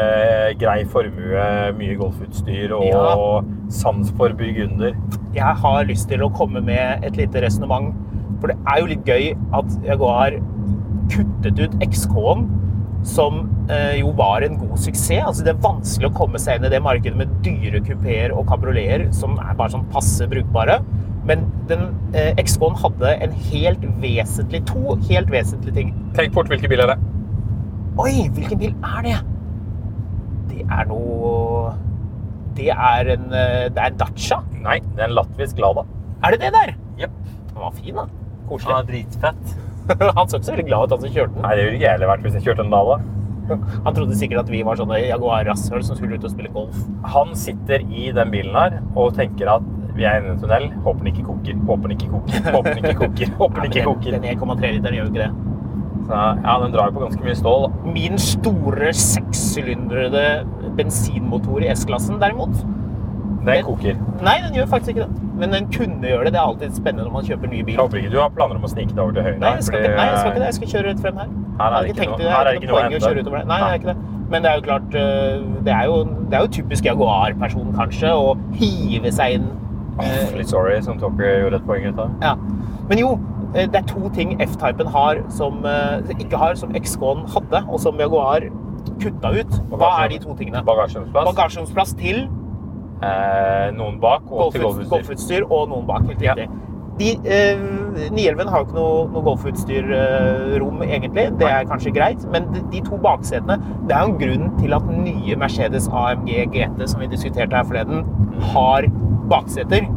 grei 0.61 0.85
formue, 0.91 1.45
mye 1.79 1.97
golfutstyr 2.01 2.73
og 2.77 2.87
Ja. 2.91 3.43
sans 3.69 4.11
for 4.17 4.29
burgunder. 4.31 4.95
Jeg 5.35 5.57
har 5.63 5.85
lyst 5.85 6.09
til 6.09 6.21
å 6.21 6.31
komme 6.35 6.63
med 6.65 7.05
et 7.05 7.17
lite 7.17 7.43
resonnement. 7.43 7.95
For 8.41 8.49
det 8.49 8.57
er 8.67 8.81
jo 8.81 8.87
litt 8.87 9.05
gøy 9.05 9.37
at 9.53 9.77
Jaguar 9.85 10.33
kuttet 11.11 11.59
ut 11.61 11.75
XK-en, 11.85 12.49
som 13.03 13.49
eh, 13.71 13.99
jo 14.01 14.11
var 14.13 14.43
en 14.43 14.57
god 14.61 14.77
suksess. 14.79 15.23
Altså, 15.25 15.45
det 15.45 15.55
er 15.55 15.63
vanskelig 15.65 16.11
å 16.11 16.15
komme 16.17 16.39
seg 16.39 16.59
inn 16.59 16.67
i 16.69 16.73
det 16.73 16.83
markedet 16.83 17.17
med 17.17 17.29
dyre 17.45 17.81
kupeer 17.81 18.35
og 18.37 18.47
kabrioleter 18.51 19.09
som 19.17 19.39
er 19.41 19.55
bare 19.57 19.71
sånn 19.71 19.87
passe 19.93 20.27
brukbare. 20.29 20.81
Men 21.25 21.47
den 21.69 21.95
eh, 22.15 22.35
XK-en 22.41 22.77
hadde 22.81 23.15
en 23.25 23.33
helt 23.51 23.81
vesentlig, 24.03 24.65
to 24.67 24.97
helt 25.09 25.31
vesentlige 25.33 25.75
ting. 25.75 25.95
Tenk 26.17 26.33
fort 26.37 26.49
biler 26.49 26.87
det 26.87 26.97
er? 26.97 27.07
Oi, 27.99 28.29
hvilken 28.35 28.59
bil 28.61 28.75
er 28.87 29.03
det? 29.07 29.17
Det 30.51 30.63
er 30.67 30.87
noe 30.91 31.73
Det 32.55 32.69
er 32.71 33.09
en, 33.17 33.27
eh, 33.35 33.67
det 33.73 33.83
er 33.83 33.97
Dacia. 33.99 34.41
Nei, 34.63 34.79
det 34.95 35.05
er 35.05 35.09
en 35.09 35.17
latvisk 35.17 35.59
Lada. 35.63 35.87
Er 36.23 36.35
det 36.35 36.41
det 36.43 36.53
der? 36.55 36.75
Jepp. 37.01 37.15
Den 37.49 37.63
var 37.63 37.73
fin, 37.73 37.95
da. 37.95 38.05
Koselig. 38.51 38.75
Ja, 38.75 38.83
dritfett. 38.91 39.57
Han 40.17 40.29
så 40.29 40.39
ikke 40.39 40.47
så 40.47 40.53
veldig 40.55 40.67
glad 40.69 40.85
ut, 40.85 40.93
han 40.95 41.01
som 41.01 41.15
kjørte 41.15 41.35
den. 41.35 41.43
Nei, 41.43 41.55
det 41.57 41.65
ville 41.65 41.79
ikke 41.79 41.87
jeg 41.87 41.97
heller 41.97 42.11
vært 42.13 42.27
hvis 42.27 42.37
jeg 42.39 42.45
kjørte 42.47 42.67
en 42.67 42.75
Lada. 42.75 42.99
Han 43.87 43.97
trodde 43.97 44.19
sikkert 44.19 44.45
at 44.45 44.53
vi 44.53 44.63
var 44.67 44.79
sånne 44.79 45.01
Jaguar-rasshøl 45.03 45.83
som 45.87 45.99
skulle 45.99 46.19
ut 46.19 46.27
og 46.29 46.35
spille 46.35 46.53
golf. 46.55 46.83
Han 47.15 47.35
sitter 47.39 47.83
i 47.89 48.11
den 48.15 48.35
bilen 48.35 48.55
her 48.55 48.79
og 48.95 49.17
tenker 49.19 49.51
at 49.57 49.67
vi 49.97 50.07
er 50.07 50.21
inne 50.21 50.35
i 50.35 50.37
en 50.37 50.43
tunnel. 50.43 50.69
Håper 50.85 51.03
den 51.03 51.13
ikke 51.15 51.27
koker. 51.27 51.63
Håper 51.67 51.91
den 51.91 51.97
ikke 51.99 52.13
koker. 52.13 52.51
Håper 52.51 52.71
den 52.71 52.85
ikke 52.85 52.99
koker. 53.01 53.33
Håper 53.41 53.65
den 53.65 53.71
ikke 53.73 53.87
koker. 53.89 53.89
Håper 53.89 54.19
den, 54.19 54.29
den 54.29 54.37
1,3-literen 54.37 54.99
gjør 55.01 55.09
jo 55.09 55.13
ikke 55.15 55.25
det. 55.25 55.50
Så, 56.09 56.21
ja, 56.45 56.55
den 56.65 56.73
drar 56.75 56.91
jo 56.91 56.97
på 56.99 57.03
ganske 57.05 57.23
mye 57.25 57.37
stål. 57.39 57.67
Min 57.95 58.19
store 58.19 58.93
sekssylindrede 58.97 60.25
bensinmotor 60.79 61.63
i 61.63 61.71
S-klassen, 61.75 62.19
derimot 62.23 62.55
Den 63.47 63.65
koker. 63.65 63.97
Nei, 64.23 64.37
den 64.45 64.53
gjør 64.59 64.67
faktisk 64.69 64.93
ikke 64.95 65.07
det. 65.07 65.29
Men 65.41 65.55
den 65.55 65.69
kunne 65.73 66.05
gjøre 66.05 66.25
det. 66.29 66.33
Det 66.35 66.41
er 66.41 66.49
alltid 66.51 66.75
spennende 66.77 67.07
når 67.09 67.13
man 67.15 67.25
kjøper 67.25 67.49
ny 67.49 67.63
bil. 67.65 67.73
Jeg 67.75 67.81
håper 67.81 67.97
ikke 68.03 68.11
du 68.13 68.19
har 68.21 68.29
planer 68.37 68.59
om 68.61 68.67
å 68.67 68.69
snike 68.69 68.93
deg 68.93 69.01
over 69.01 69.15
til 69.17 69.23
høyre. 69.25 69.39
Nei, 69.41 69.53
jeg 69.57 69.65
skal 69.65 69.79
fordi- 69.79 69.89
ikke, 69.89 69.97
nei, 69.97 70.07
jeg 70.11 70.19
skal 70.19 70.31
ikke 70.31 70.41
det. 70.41 70.49
Jeg 70.51 70.55
skal 70.59 70.69
kjøre 70.75 70.87
rett 70.91 71.01
frem 71.01 71.17
her. 71.17 71.29
Her 71.61 71.71
er 71.73 71.81
det 71.81 71.91
ikke 71.95 72.09
noe- 72.11 72.19
det. 72.19 72.31
her 72.31 72.45
er 72.45 72.53
ikke 72.59 72.69
noe 72.69 72.83
noe 72.83 72.99
å 73.01 73.07
kjøre 73.07 73.21
utover 73.25 73.39
det. 73.39 73.47
Nei, 73.49 73.61
det 73.61 73.71
er 73.71 73.79
ikke 73.81 73.91
det. 73.95 73.97
Men 74.31 74.43
det 74.43 74.51
er 74.51 74.55
jo 74.55 74.63
klart 74.63 74.95
øh, 74.95 75.65
Det 75.65 75.73
er 75.75 75.85
jo, 75.87 76.05
det 76.05 76.35
er 76.35 76.41
jo 76.41 76.47
typisk 76.47 76.85
Jaguar-person, 76.85 77.73
kanskje, 77.75 78.13
å 78.15 78.37
hive 78.55 79.11
seg 79.13 79.33
inn 79.41 79.49
øh, 79.99 80.05
Awfully 80.05 80.45
sorry, 80.45 80.81
som 80.83 80.99
Talker 80.99 81.41
gjorde 81.43 81.55
et 81.57 81.67
poeng 81.67 81.87
ut 81.89 81.99
av. 81.99 82.11
Ja. 82.23 82.35
Men 82.89 82.99
jo, 82.99 83.09
eh, 83.15 83.30
det 83.55 83.75
er 83.75 83.87
to 83.89 84.09
ting 84.15 84.37
F-typen 84.41 84.87
har 84.87 85.23
som 85.29 85.65
eh, 85.67 86.13
ikke 86.19 86.39
har, 86.39 86.55
som 86.55 86.71
XK-en 86.77 87.25
hadde, 87.35 87.65
og 87.69 87.81
som 87.83 87.99
Jaguar 87.99 88.47
kutta 89.01 89.33
ut. 89.41 89.57
Hva 89.73 90.05
er 90.05 90.09
de 90.15 90.19
to 90.23 90.35
tingene? 90.39 90.63
Bagasjeromsplass. 90.65 91.33
Bagasjeromsplass 91.33 91.95
til 92.01 92.29
Eh, 93.01 93.71
noen 93.73 93.95
bak 93.97 94.27
og 94.29 94.51
til 94.53 94.61
golfutstyr. 94.61 94.91
golfutstyr 94.91 95.45
og 95.49 95.71
noen 95.71 95.87
bak. 95.89 96.03
Helt 96.05 96.21
Ja. 96.21 96.35
de, 96.99 97.13
eh, 97.25 97.57
911 98.13 98.51
har 98.51 98.59
jo 98.59 98.65
ikke 98.67 98.75
noe, 98.77 99.09
noe 99.09 99.23
golfutstyrrom, 99.25 100.83
egentlig. 100.83 101.39
Det 101.39 101.49
er 101.49 101.65
kanskje 101.65 101.95
greit. 101.95 102.31
Men 102.31 102.53
de, 102.53 102.61
de 102.71 102.81
to 102.85 102.99
baksetene 102.99 103.57
Det 103.89 103.97
er 103.97 104.05
jo 104.05 104.13
en 104.13 104.19
grunn 104.19 104.59
til 104.61 104.75
at 104.75 104.83
nye 104.87 105.35
Mercedes 105.41 105.89
AMG 105.89 106.45
GT, 106.53 106.87
som 106.87 107.01
vi 107.01 107.07
diskuterte 107.07 107.57
her 107.57 107.65
forleden, 107.65 108.05
har 108.53 108.83
bakseter. 109.33 109.89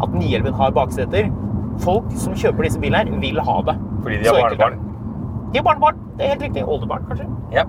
At 0.00 0.14
911 0.14 0.52
har 0.54 0.70
bakseter. 0.70 1.32
Folk 1.80 2.10
som 2.20 2.34
kjøper 2.34 2.68
disse 2.68 2.80
bilene, 2.80 3.10
her, 3.10 3.20
vil 3.20 3.40
ha 3.40 3.58
det. 3.62 3.76
Fordi 4.02 4.18
de 4.22 4.28
har 4.28 4.40
barnebarn. 4.42 4.78
De 5.52 5.58
har 5.58 5.64
barnebarn. 5.64 6.00
Det 6.18 6.24
er 6.24 6.34
helt 6.34 6.42
riktig. 6.48 6.64
Oldebarn, 6.68 7.06
kanskje. 7.08 7.28
Ja. 7.52 7.64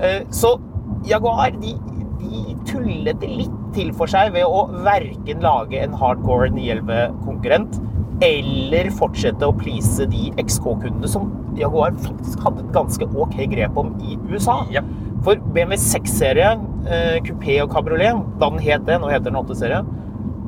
Eh, 0.00 0.22
Så 0.30 0.58
Jaguar 1.04 1.50
de, 1.60 1.74
de 2.20 2.56
tullet 2.68 3.20
det 3.20 3.28
litt 3.28 3.56
til 3.74 3.92
for 3.96 4.10
seg 4.10 4.32
ved 4.34 4.44
å 4.44 4.66
verken 4.84 5.40
lage 5.44 5.78
en 5.80 5.94
hardcore 5.96 6.50
911-konkurrent 6.56 7.78
eller 8.24 8.90
fortsette 8.92 9.46
å 9.46 9.54
please 9.56 10.04
de 10.12 10.28
XK-kundene 10.42 11.08
som 11.08 11.30
Jaguar 11.56 11.94
faktisk 12.04 12.42
hadde 12.44 12.64
et 12.66 12.74
ganske 12.74 13.06
ok 13.16 13.38
grep 13.48 13.78
om 13.80 13.94
i 14.04 14.18
USA. 14.28 14.58
Ja. 14.72 14.82
For 15.24 15.40
BMW 15.54 15.76
6-serie, 15.80 16.50
eh, 16.88 17.16
kupé 17.24 17.58
og 17.62 17.70
kabriolet, 17.72 18.20
da 18.40 18.50
den 18.50 18.60
het 18.64 18.84
det, 18.88 18.98
nå 19.00 19.08
heter 19.12 19.30
den 19.30 19.40
8-serie, 19.40 19.80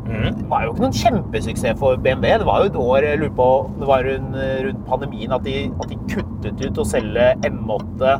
Mhm. 0.02 0.36
det 0.40 0.46
var 0.50 0.64
jo 0.64 0.72
ikke 0.72 0.82
noen 0.82 0.98
kjempesuksess 0.98 1.78
for 1.78 1.96
BMW. 1.96 2.38
Det 2.42 2.46
var 2.48 2.62
jo 2.62 2.70
et 2.70 2.78
år 2.82 3.06
jeg 3.06 3.20
lurer 3.20 3.36
på, 3.38 3.48
det 3.78 3.88
var 3.88 4.06
rundt, 4.08 4.38
rundt 4.66 4.86
pandemien 4.88 5.34
at 5.36 5.44
de, 5.46 5.56
at 5.80 5.92
de 5.92 5.98
kuttet 6.10 6.64
ut 6.66 6.80
å 6.82 6.86
selge 6.88 7.28
M8 7.46 8.16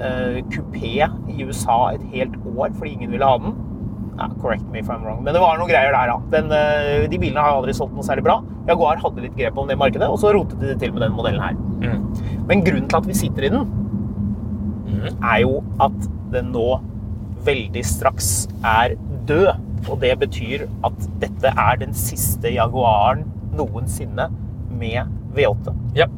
eh, 0.00 0.42
kupé 0.52 0.92
i 1.32 1.46
USA 1.46 1.78
et 1.94 2.04
helt 2.12 2.36
år 2.52 2.74
fordi 2.76 2.96
ingen 2.98 3.14
ville 3.16 3.28
ha 3.28 3.38
den. 3.40 3.56
Ja, 4.16 4.28
correct 4.40 4.64
me 4.72 4.80
if 4.80 4.88
I'm 4.88 5.04
wrong. 5.04 5.22
Men 5.24 5.36
det 5.36 5.42
var 5.42 5.58
noen 5.60 5.68
greier 5.68 5.92
der, 5.92 6.12
da. 6.12 6.16
Den, 6.32 6.52
eh, 6.52 7.06
de 7.10 7.18
bilene 7.20 7.42
har 7.42 7.58
aldri 7.58 7.74
solgt 7.76 7.96
noe 7.96 8.06
særlig 8.06 8.24
bra. 8.24 8.38
Jaguar 8.68 9.00
hadde 9.02 9.24
litt 9.24 9.36
grep 9.36 9.58
om 9.60 9.68
det 9.68 9.76
markedet, 9.78 10.08
og 10.08 10.18
så 10.20 10.32
rotet 10.34 10.60
de 10.60 10.72
det 10.72 10.78
til 10.80 10.94
med 10.94 11.04
den 11.04 11.16
modellen 11.16 11.42
her. 11.42 11.56
Mm. 11.84 12.46
Men 12.48 12.64
grunnen 12.64 12.88
til 12.88 13.00
at 13.00 13.08
vi 13.08 13.16
sitter 13.18 13.46
i 13.46 13.52
den, 13.52 13.66
mm. 14.88 15.08
er 15.20 15.40
jo 15.44 15.60
at 15.84 16.08
den 16.32 16.50
nå 16.54 16.66
veldig 17.46 17.84
straks 17.86 18.48
er 18.64 18.96
død. 19.28 19.52
Og 19.86 20.00
det 20.02 20.12
betyr 20.18 20.66
at 20.86 21.08
dette 21.22 21.52
er 21.52 21.80
den 21.80 21.94
siste 21.96 22.50
Jaguaren 22.54 23.24
noensinne 23.56 24.30
med 24.76 25.12
V8. 25.36 25.74
ja. 25.96 26.08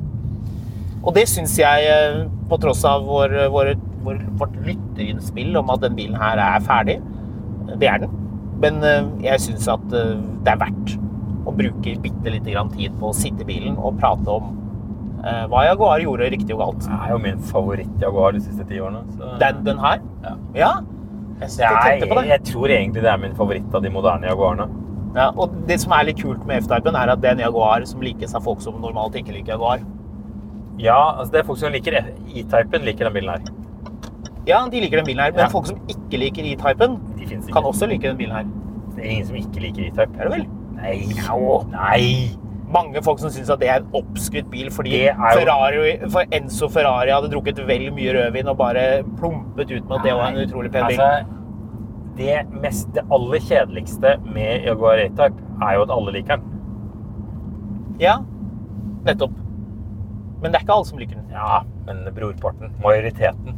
Og 1.07 1.15
det 1.15 1.29
syns 1.31 1.55
jeg, 1.59 1.85
eh, 1.89 2.25
på 2.51 2.59
tross 2.61 2.83
av 2.85 3.05
vår, 3.07 3.35
vår, 3.55 3.75
vår, 4.05 4.19
vårt 4.41 4.57
lytterinnspill 4.67 5.57
om 5.57 5.71
at 5.71 5.85
den 5.85 5.95
bilen 5.95 6.17
her 6.19 6.41
er 6.43 6.65
ferdig, 6.67 6.99
det 7.79 7.89
er 7.89 8.03
den. 8.03 8.17
Men 8.61 8.83
eh, 8.85 9.07
jeg 9.29 9.45
syns 9.47 9.69
at 9.71 9.95
eh, 9.95 10.17
det 10.45 10.53
er 10.53 10.61
verdt 10.65 10.97
å 11.49 11.55
bruke 11.55 11.95
bitte 12.03 12.35
lite 12.35 12.51
grann 12.51 12.73
tid 12.75 12.99
på 12.99 13.13
å 13.13 13.17
sitte 13.17 13.47
i 13.47 13.49
bilen 13.49 13.79
og 13.79 14.01
prate 14.03 14.39
om 14.41 14.55
hva 15.51 15.65
Jaguar 15.67 15.99
gjorde 15.99 16.29
riktig 16.31 16.55
og 16.55 16.61
galt. 16.61 16.85
Det 16.85 16.95
er 16.95 17.11
jo 17.11 17.17
min 17.21 17.41
favoritt-Jaguar 17.49 18.37
de 18.37 18.43
siste 18.45 18.63
ti 18.69 18.79
årene. 18.79 19.01
Så. 19.17 19.33
Den, 19.41 19.65
den 19.67 19.81
her? 19.83 19.99
Ja. 20.23 20.35
Ja. 20.55 20.69
Jeg, 21.41 22.29
jeg 22.29 22.43
tror 22.49 22.67
egentlig 22.75 23.03
det 23.05 23.11
er 23.13 23.21
min 23.23 23.35
favoritt 23.39 23.75
av 23.75 23.83
de 23.85 23.91
moderne 23.95 24.27
Jaguarene. 24.27 24.67
Ja, 25.17 25.31
og 25.41 25.55
det 25.69 25.79
som 25.81 25.93
er 25.97 26.05
litt 26.11 26.19
kult 26.21 26.45
med 26.47 26.63
F-typen, 26.65 26.95
er 26.99 27.13
at 27.15 27.21
det 27.23 27.31
er 27.31 27.37
en 27.39 27.45
Jaguar 27.47 27.85
som 27.89 28.03
likes 28.05 28.35
av 28.37 28.45
folk 28.45 28.61
som 28.61 28.77
normalt 28.83 29.17
ikke 29.19 29.33
liker 29.37 29.55
Jaguar. 29.55 29.85
Ja, 30.79 30.99
altså 31.19 31.33
det 31.33 31.41
er 31.41 31.47
folk 31.49 31.59
som 31.59 31.73
liker 31.75 31.97
E-typen, 31.99 32.85
liker 32.87 33.09
den 33.09 33.17
bilen 33.17 33.31
her. 33.35 33.41
Ja, 34.47 34.61
de 34.71 34.81
liker 34.81 35.01
den 35.01 35.07
bilen 35.09 35.23
her, 35.25 35.33
men 35.33 35.41
Ja. 35.47 35.49
folk 35.49 35.67
som 35.67 35.81
ikke 35.89 36.21
liker 36.23 36.45
E-typen, 36.45 36.99
kan 37.53 37.65
også 37.65 37.89
like 37.89 38.03
den 38.07 38.17
bilen 38.17 38.35
her. 38.37 38.45
Det 38.97 39.05
er 39.05 39.11
ingen 39.11 39.27
som 39.27 39.37
ikke 39.37 39.61
liker 39.61 39.83
E-type. 39.89 40.19
Er 40.19 40.29
det 40.29 40.33
vel? 40.39 40.47
Nei. 40.77 40.97
Nei. 41.73 42.31
Mange 42.69 43.01
folk 43.05 43.21
som 43.23 43.33
syns 43.33 43.49
at 43.53 43.63
det 43.63 43.69
er 43.73 43.81
en 43.81 43.95
oppskrytt 43.97 44.51
bil 44.53 44.69
fordi 44.75 44.99
er 45.09 45.17
Ferrari, 45.17 45.95
for 46.13 46.37
Enzo 46.37 46.69
Ferrari 46.73 47.15
hadde 47.15 47.31
drukket 47.33 47.63
vel 47.69 47.87
mye 47.97 48.13
rødvin 48.13 48.51
og 48.53 48.59
bare 48.61 48.83
plumpet 49.17 49.73
ut 49.73 49.87
med 49.89 49.97
at 49.97 50.05
det 50.05 50.17
var 50.19 50.35
en 50.35 50.41
utrolig 50.43 50.73
pen 50.75 50.89
bil. 50.91 51.01
Altså, 51.01 51.39
det, 52.19 52.35
mest, 52.61 52.91
det 52.95 53.07
aller 53.15 53.45
kjedeligste 53.47 54.17
med 54.27 54.67
Jaguar 54.67 55.01
A-Type 55.01 55.47
er 55.65 55.79
jo 55.79 55.87
at 55.87 55.95
alle 55.97 56.15
liker 56.19 56.43
den. 56.43 56.59
Ja, 58.03 58.19
nettopp. 59.07 59.39
Men 60.43 60.53
det 60.53 60.59
er 60.61 60.67
ikke 60.67 60.77
alle 60.77 60.91
som 60.91 61.01
liker 61.01 61.17
den. 61.19 61.33
Ja, 61.33 61.63
men 61.87 62.05
brorparten, 62.15 62.75
majoriteten. 62.83 63.57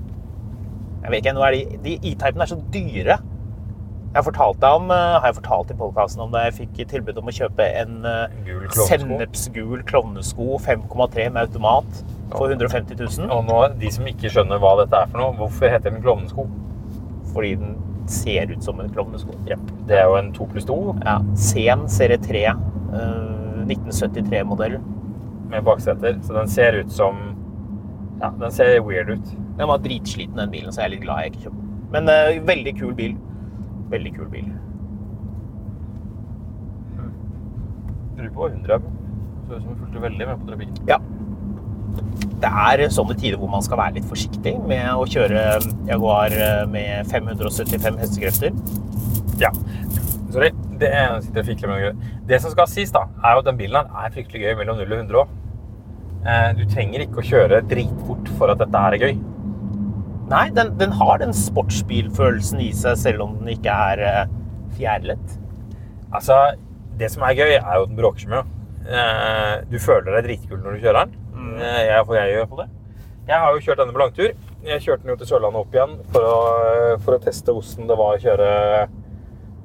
Jeg 1.03 1.13
vet 1.13 1.25
ikke, 1.25 1.35
nå 1.35 1.45
er 1.49 1.57
de, 1.57 1.81
de 1.85 1.97
E-typene 2.13 2.45
er 2.47 2.53
så 2.53 2.61
dyre. 2.73 3.19
Jeg 4.11 4.19
har 4.19 4.25
fortalt 4.27 4.65
om, 4.67 4.89
eh, 4.91 5.21
har 5.23 5.27
jeg 5.29 5.37
fortalt 5.37 5.69
i 5.71 5.75
podcasten 5.79 6.23
om 6.25 6.33
da 6.33 6.41
jeg 6.49 6.55
fikk 6.57 6.81
tilbud 6.91 7.19
om 7.21 7.29
å 7.31 7.35
kjøpe 7.35 7.63
en 7.79 8.01
eh, 8.05 8.33
Gul 8.43 8.65
klovnesko. 8.65 8.87
sennepsgul 8.89 9.85
klovnesko 9.87 10.59
5,3 10.65 11.29
med 11.31 11.45
automat 11.45 12.01
for 12.33 12.51
150 12.51 12.99
000. 12.99 13.31
Og 13.31 13.45
nå, 13.47 13.61
de 13.79 13.93
som 13.95 14.09
ikke 14.11 14.33
skjønner 14.35 14.59
hva 14.59 14.73
dette 14.83 14.99
er 14.99 15.07
for 15.13 15.23
noe, 15.23 15.37
hvorfor 15.39 15.71
heter 15.71 15.95
den 15.95 16.03
klovnesko? 16.03 16.49
Fordi 17.31 17.55
den 17.63 17.79
ser 18.11 18.51
ut 18.51 18.67
som 18.67 18.83
en 18.83 18.91
klovnesko. 18.91 19.39
Ja, 19.47 19.61
det 19.87 20.01
er 20.01 20.11
jo 20.11 20.19
en 20.19 20.35
2 20.35 20.51
pluss 20.51 20.67
2 20.67 20.81
Ja, 21.05 21.21
Sen 21.39 21.87
serie 21.87 22.19
3, 22.19 22.45
eh, 22.51 22.55
1973-modell. 23.71 24.81
med 25.51 25.65
bakseter, 25.65 26.19
så 26.23 26.35
den 26.35 26.49
ser 26.49 26.73
ut 26.83 26.91
som 26.93 27.37
Ja, 28.21 28.31
den 28.31 28.51
ser 28.51 28.81
weird 28.83 29.09
ut. 29.11 29.37
Den 29.57 29.69
var 29.69 29.79
dritsliten, 29.79 30.37
den 30.37 30.51
bilen, 30.51 30.73
så 30.73 30.83
jeg 30.83 30.85
er 30.85 30.97
litt 30.97 31.03
glad 31.07 31.23
jeg 31.23 31.33
ikke 31.33 31.43
kjøpte 31.47 31.61
den. 31.63 31.91
Men 31.93 32.09
uh, 32.09 32.47
veldig 32.47 32.79
kul 32.79 32.95
bil. 32.95 33.17
Veldig 33.91 34.13
kul 34.17 34.29
bil. 34.31 34.51
Lurer 38.17 38.31
på 38.35 38.45
hva 38.45 38.51
100 38.53 38.77
er. 38.77 38.85
Så 39.49 39.57
ut 39.57 39.63
som 39.63 39.71
hun 39.73 39.81
fulgte 39.81 40.05
veldig 40.05 40.29
med 40.29 40.43
på 40.43 40.51
trafikken. 40.51 40.91
Ja. 40.91 41.01
Det 42.41 42.51
er 42.65 42.85
sånne 42.95 43.17
tider 43.19 43.37
hvor 43.41 43.51
man 43.53 43.65
skal 43.67 43.81
være 43.81 43.99
litt 43.99 44.07
forsiktig 44.09 44.55
med 44.69 44.87
å 44.95 45.09
kjøre 45.11 45.43
Jaguar 45.89 46.33
eh, 46.33 46.63
med 46.71 47.11
575 47.11 47.99
hestekrefter. 48.01 48.55
Ja. 49.43 49.51
Sorry. 50.31 50.53
Det. 50.81 50.89
Det 52.31 52.39
som 52.41 52.53
skal 52.55 52.71
sies, 52.71 52.93
da, 52.95 53.03
er 53.21 53.35
jo 53.35 53.43
at 53.43 53.51
den 53.51 53.59
bilen 53.59 53.91
er 53.91 54.15
fryktelig 54.15 54.47
gøy 54.47 54.55
mellom 54.63 54.79
0 54.81 54.87
og 54.87 55.03
100 55.03 55.21
òg. 55.21 55.37
Du 56.57 56.63
trenger 56.69 57.03
ikke 57.05 57.21
å 57.21 57.27
kjøre 57.27 57.61
dritfort 57.69 58.31
for 58.39 58.53
at 58.53 58.61
dette 58.63 58.81
her 58.85 58.97
er 58.97 59.05
gøy. 59.05 59.21
Nei, 60.31 60.45
den, 60.55 60.75
den 60.79 60.93
har 60.95 61.19
den 61.19 61.33
sportsbilfølelsen 61.35 62.61
i 62.63 62.71
seg, 62.77 62.99
selv 63.01 63.25
om 63.25 63.33
den 63.41 63.51
ikke 63.57 63.73
er 63.91 64.03
uh, 64.05 64.35
fjærlet. 64.77 65.33
Altså, 66.15 66.37
det 67.01 67.09
som 67.11 67.25
er 67.27 67.35
gøy, 67.39 67.57
er 67.59 67.79
jo 67.81 67.87
at 67.87 67.91
den 67.91 67.99
bråker 67.99 68.23
så 68.23 68.31
mye. 68.31 68.45
Uh, 68.87 69.57
Du 69.71 69.79
føler 69.83 70.15
deg 70.17 70.29
dritkul 70.29 70.61
når 70.63 70.77
du 70.77 70.85
kjører 70.85 71.01
den. 71.09 71.17
Eh, 71.61 71.81
Jeg, 71.89 72.05
jeg 72.15 72.35
gjør 72.37 72.47
på 72.53 72.61
det. 72.61 72.69
Jeg 73.29 73.39
har 73.43 73.55
jo 73.55 73.63
kjørt 73.65 73.81
denne 73.83 73.95
på 73.95 74.01
langtur. 74.01 74.31
Jeg 74.67 74.83
kjørte 74.85 75.03
den 75.05 75.13
jo 75.13 75.17
til 75.21 75.29
Sørlandet 75.31 75.61
opp 75.61 75.75
igjen 75.77 75.93
for 76.13 76.27
å, 76.27 76.39
for 77.05 77.17
å 77.17 77.23
teste 77.23 77.55
hvordan 77.55 77.89
det 77.91 77.97
var 78.01 78.15
å 78.17 78.23
kjøre 78.23 78.49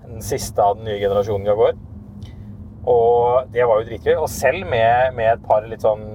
den 0.06 0.24
siste 0.24 0.62
av 0.64 0.78
den 0.78 0.88
nye 0.90 1.00
generasjonen 1.02 1.50
Jaguar. 1.50 1.78
Og 2.86 3.50
det 3.54 3.66
var 3.66 3.82
jo 3.82 3.88
dritgøy. 3.90 4.14
Og 4.22 4.30
selv 4.32 4.68
med, 4.70 5.16
med 5.18 5.32
et 5.34 5.46
par 5.48 5.66
litt 5.68 5.84
sånn 5.84 6.06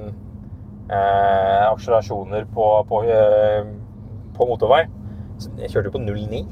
eh, 0.91 1.65
akselerasjoner 1.67 2.47
på, 2.55 2.69
på, 2.89 3.03
eh, 3.11 3.73
på 4.41 4.49
motorvei 4.49 4.87
så 5.41 5.53
Jeg 5.61 5.71
kjørte 5.73 5.89
jo 5.89 5.95
på 5.95 6.03
0,9. 6.03 6.43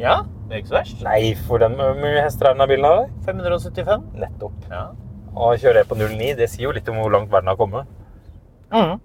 Ja, 0.00 0.22
det 0.48 0.54
er 0.54 0.62
ikke 0.62 0.70
så 0.70 0.78
verst. 0.78 1.02
Nei, 1.04 1.34
for 1.48 1.60
den 1.60 1.76
hvor 1.76 1.96
mye 2.00 2.22
hester 2.24 2.48
er 2.48 2.56
denne 2.56 2.68
bilen 2.70 2.86
her? 2.88 3.06
575. 3.26 4.06
Nettopp. 4.22 4.66
Ja. 4.70 4.82
Og 5.36 5.52
å 5.52 5.60
kjøre 5.60 5.84
på 5.88 5.98
09, 6.00 6.32
det 6.38 6.48
sier 6.52 6.68
jo 6.68 6.74
litt 6.76 6.88
om 6.92 7.00
hvor 7.00 7.12
langt 7.12 7.32
verden 7.32 7.52
har 7.52 7.58
kommet. 7.60 7.88
Mm. 8.72 8.96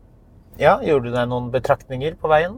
ja, 0.58 0.80
gjorde 0.82 1.12
du 1.12 1.14
deg 1.14 1.28
noen 1.30 1.52
betraktninger 1.54 2.16
på 2.18 2.30
veien? 2.32 2.56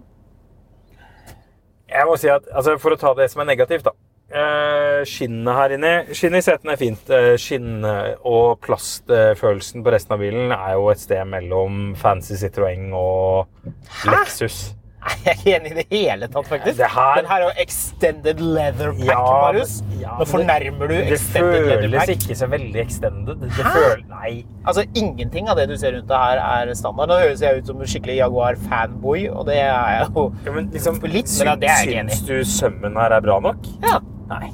Jeg 1.91 2.07
må 2.07 2.15
si 2.15 2.29
at, 2.31 2.45
altså 2.55 2.77
For 2.79 2.95
å 2.95 2.99
ta 3.01 3.11
det 3.17 3.27
som 3.33 3.43
er 3.43 3.49
negativt, 3.49 3.89
da. 3.89 3.91
Eh, 4.33 5.01
Skinnet 5.05 5.57
her 5.57 5.73
inne 5.75 5.89
Skinnet 6.15 6.41
i 6.41 6.45
setene 6.45 6.73
er 6.73 6.79
fint. 6.79 7.09
Eh, 7.11 7.33
Skinn- 7.41 7.83
og 7.85 8.61
plastfølelsen 8.63 9.83
på 9.83 9.93
resten 9.93 10.15
av 10.15 10.23
bilen 10.23 10.53
er 10.55 10.77
jo 10.77 10.87
et 10.93 11.03
sted 11.03 11.27
mellom 11.29 11.91
fancy 11.99 12.39
Citroën 12.39 12.87
og 12.97 13.67
Lexus. 14.09 14.63
Nei, 15.03 15.15
jeg 15.25 15.31
er 15.33 15.37
ikke 15.39 15.53
enig 15.57 15.71
i 15.71 15.75
det 15.75 15.85
hele 15.91 16.27
tatt, 16.31 16.45
faktisk. 16.47 16.77
Det 16.77 16.87
her- 16.93 17.15
Den 17.17 17.25
her 17.27 17.41
er 17.41 17.45
jo 17.49 17.53
extended 17.63 18.39
leather 18.39 18.91
pack, 18.93 19.03
Ja, 19.09 19.23
Marius. 19.43 19.73
ja, 19.99 20.13
Nå 20.19 20.25
fornærmer 20.25 20.87
du 20.87 20.93
Det 20.95 21.11
extended 21.11 21.65
leather 21.67 21.81
pack. 21.81 21.91
Det 21.91 21.99
føles 21.99 22.29
ikke 22.29 22.37
så 22.39 22.47
veldig 22.53 22.79
extended. 22.85 23.39
Det 23.41 23.49
Hæ? 23.51 23.73
føl 23.73 24.03
Nei. 24.09 24.45
Altså, 24.65 24.85
ingenting 24.95 25.49
av 25.49 25.57
det 25.57 25.67
du 25.69 25.75
ser 25.77 25.91
rundt 25.97 26.07
deg 26.07 26.17
her, 26.17 26.39
er 26.69 26.73
standard. 26.73 27.09
Nå 27.09 27.19
høres 27.19 27.41
jeg 27.41 27.57
ut 27.57 27.67
som 27.67 27.81
en 27.81 27.87
skikkelig 27.87 28.15
Jaguar-fanboy, 28.21 29.29
og 29.35 29.45
det 29.45 29.57
er 29.57 29.73
jeg 29.99 30.07
jo 30.15 30.33
Ja, 30.45 30.51
men 30.51 30.69
liksom, 30.71 31.01
litt, 31.03 31.31
men 31.45 31.59
det 31.59 31.69
er 31.69 31.83
jeg 31.83 31.87
ikke 31.89 31.99
enig 31.99 32.11
Syns 32.11 32.23
i. 32.23 32.25
du 32.27 32.43
sømmen 32.43 32.93
her 33.01 33.11
er 33.11 33.21
bra 33.21 33.39
nok? 33.39 33.57
Ja. 33.83 33.99
Nei. 34.29 34.51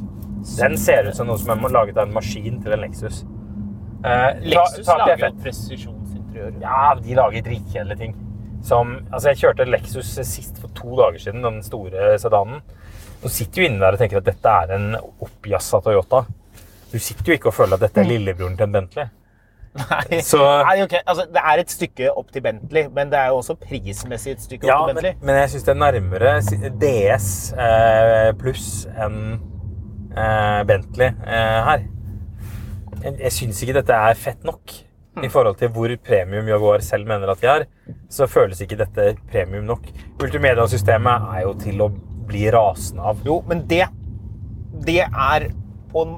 Den 0.57 0.77
ser 0.77 1.03
ut 1.09 1.15
som 1.15 1.27
noe 1.27 1.37
som 1.37 1.51
er 1.65 1.69
laget 1.69 1.97
av 1.97 2.07
en 2.07 2.13
maskin 2.13 2.61
til 2.63 2.71
en 2.73 2.79
Lexus. 2.79 3.23
Eh, 4.03 4.33
Lexus 4.49 4.85
ta- 4.85 4.95
er 4.95 5.17
lager 5.17 5.29
jo 5.29 5.43
presisjonsinteriør. 5.43 6.61
Ja, 6.61 6.95
de 6.95 7.13
lager 7.15 7.41
dritkjedelige 7.43 7.97
ting. 7.99 8.15
Som, 8.65 8.95
altså 9.11 9.29
jeg 9.31 9.37
kjørte 9.43 9.65
Lexus 9.69 10.09
sist 10.27 10.57
for 10.59 10.67
to 10.75 10.95
dager 10.99 11.19
siden, 11.23 11.41
den 11.45 11.61
store 11.63 12.17
sedanen. 12.19 12.59
Du 13.23 13.29
sitter 13.31 13.61
jo 13.63 13.67
inne 13.69 13.79
der 13.83 13.95
og 13.95 13.99
tenker 14.01 14.19
at 14.19 14.27
dette 14.27 14.51
er 14.63 14.73
en 14.75 14.89
oppjassa 15.23 15.79
Toyota. 15.83 16.25
Du 16.91 16.97
sitter 16.99 17.31
jo 17.31 17.37
ikke 17.37 17.49
og 17.51 17.55
føler 17.55 17.75
at 17.79 17.83
dette 17.87 18.01
er 18.03 18.07
lillebroren 18.09 18.57
til 18.57 18.67
en 18.67 18.71
Bentley. 18.75 19.09
Nei, 19.79 20.19
Så- 20.25 20.63
Nei, 20.65 20.81
okay. 20.83 20.99
altså, 21.05 21.27
det 21.29 21.41
er 21.45 21.59
et 21.61 21.69
stykke 21.71 22.07
opp 22.17 22.31
til 22.33 22.41
Bentley, 22.41 22.87
men 22.89 23.11
det 23.11 23.19
er 23.19 23.27
jo 23.29 23.37
også 23.43 23.53
prismessig 23.61 24.31
et 24.33 24.41
stykke 24.41 24.67
Ja, 24.67 24.79
opp 24.81 24.89
til 24.89 24.95
men, 24.95 25.03
Bentley. 25.03 25.25
men 25.27 25.35
jeg 25.43 25.49
syns 25.53 25.63
det 25.67 25.73
er 25.75 25.79
nærmere 25.83 26.31
DS 26.81 27.27
eh, 27.53 28.31
pluss 28.41 28.65
enn 28.97 29.19
eh, 30.17 30.63
Bentley 30.67 31.11
eh, 31.11 31.59
her. 31.69 31.85
Jeg, 33.03 33.13
jeg 33.21 33.31
syns 33.37 33.61
ikke 33.63 33.77
dette 33.79 33.93
er 34.09 34.17
fett 34.19 34.43
nok. 34.43 34.73
I 35.23 35.29
forhold 35.29 35.57
til 35.59 35.69
hvor 35.75 35.91
premium 36.05 36.47
Jaguar 36.47 36.83
selv 36.85 37.07
mener 37.07 37.31
at 37.31 37.41
de 37.41 37.47
er, 37.47 37.65
så 38.09 38.27
føles 38.27 38.61
ikke 38.61 38.77
dette 38.79 39.15
premium 39.31 39.65
nok. 39.69 39.87
Multimedia-systemet 40.21 41.29
er 41.35 41.41
jo 41.47 41.53
til 41.59 41.81
å 41.81 41.89
bli 42.29 42.45
rasende 42.53 43.01
av. 43.01 43.23
Jo, 43.25 43.41
men 43.47 43.65
det 43.67 43.85
Det 44.85 45.01
er 45.03 45.49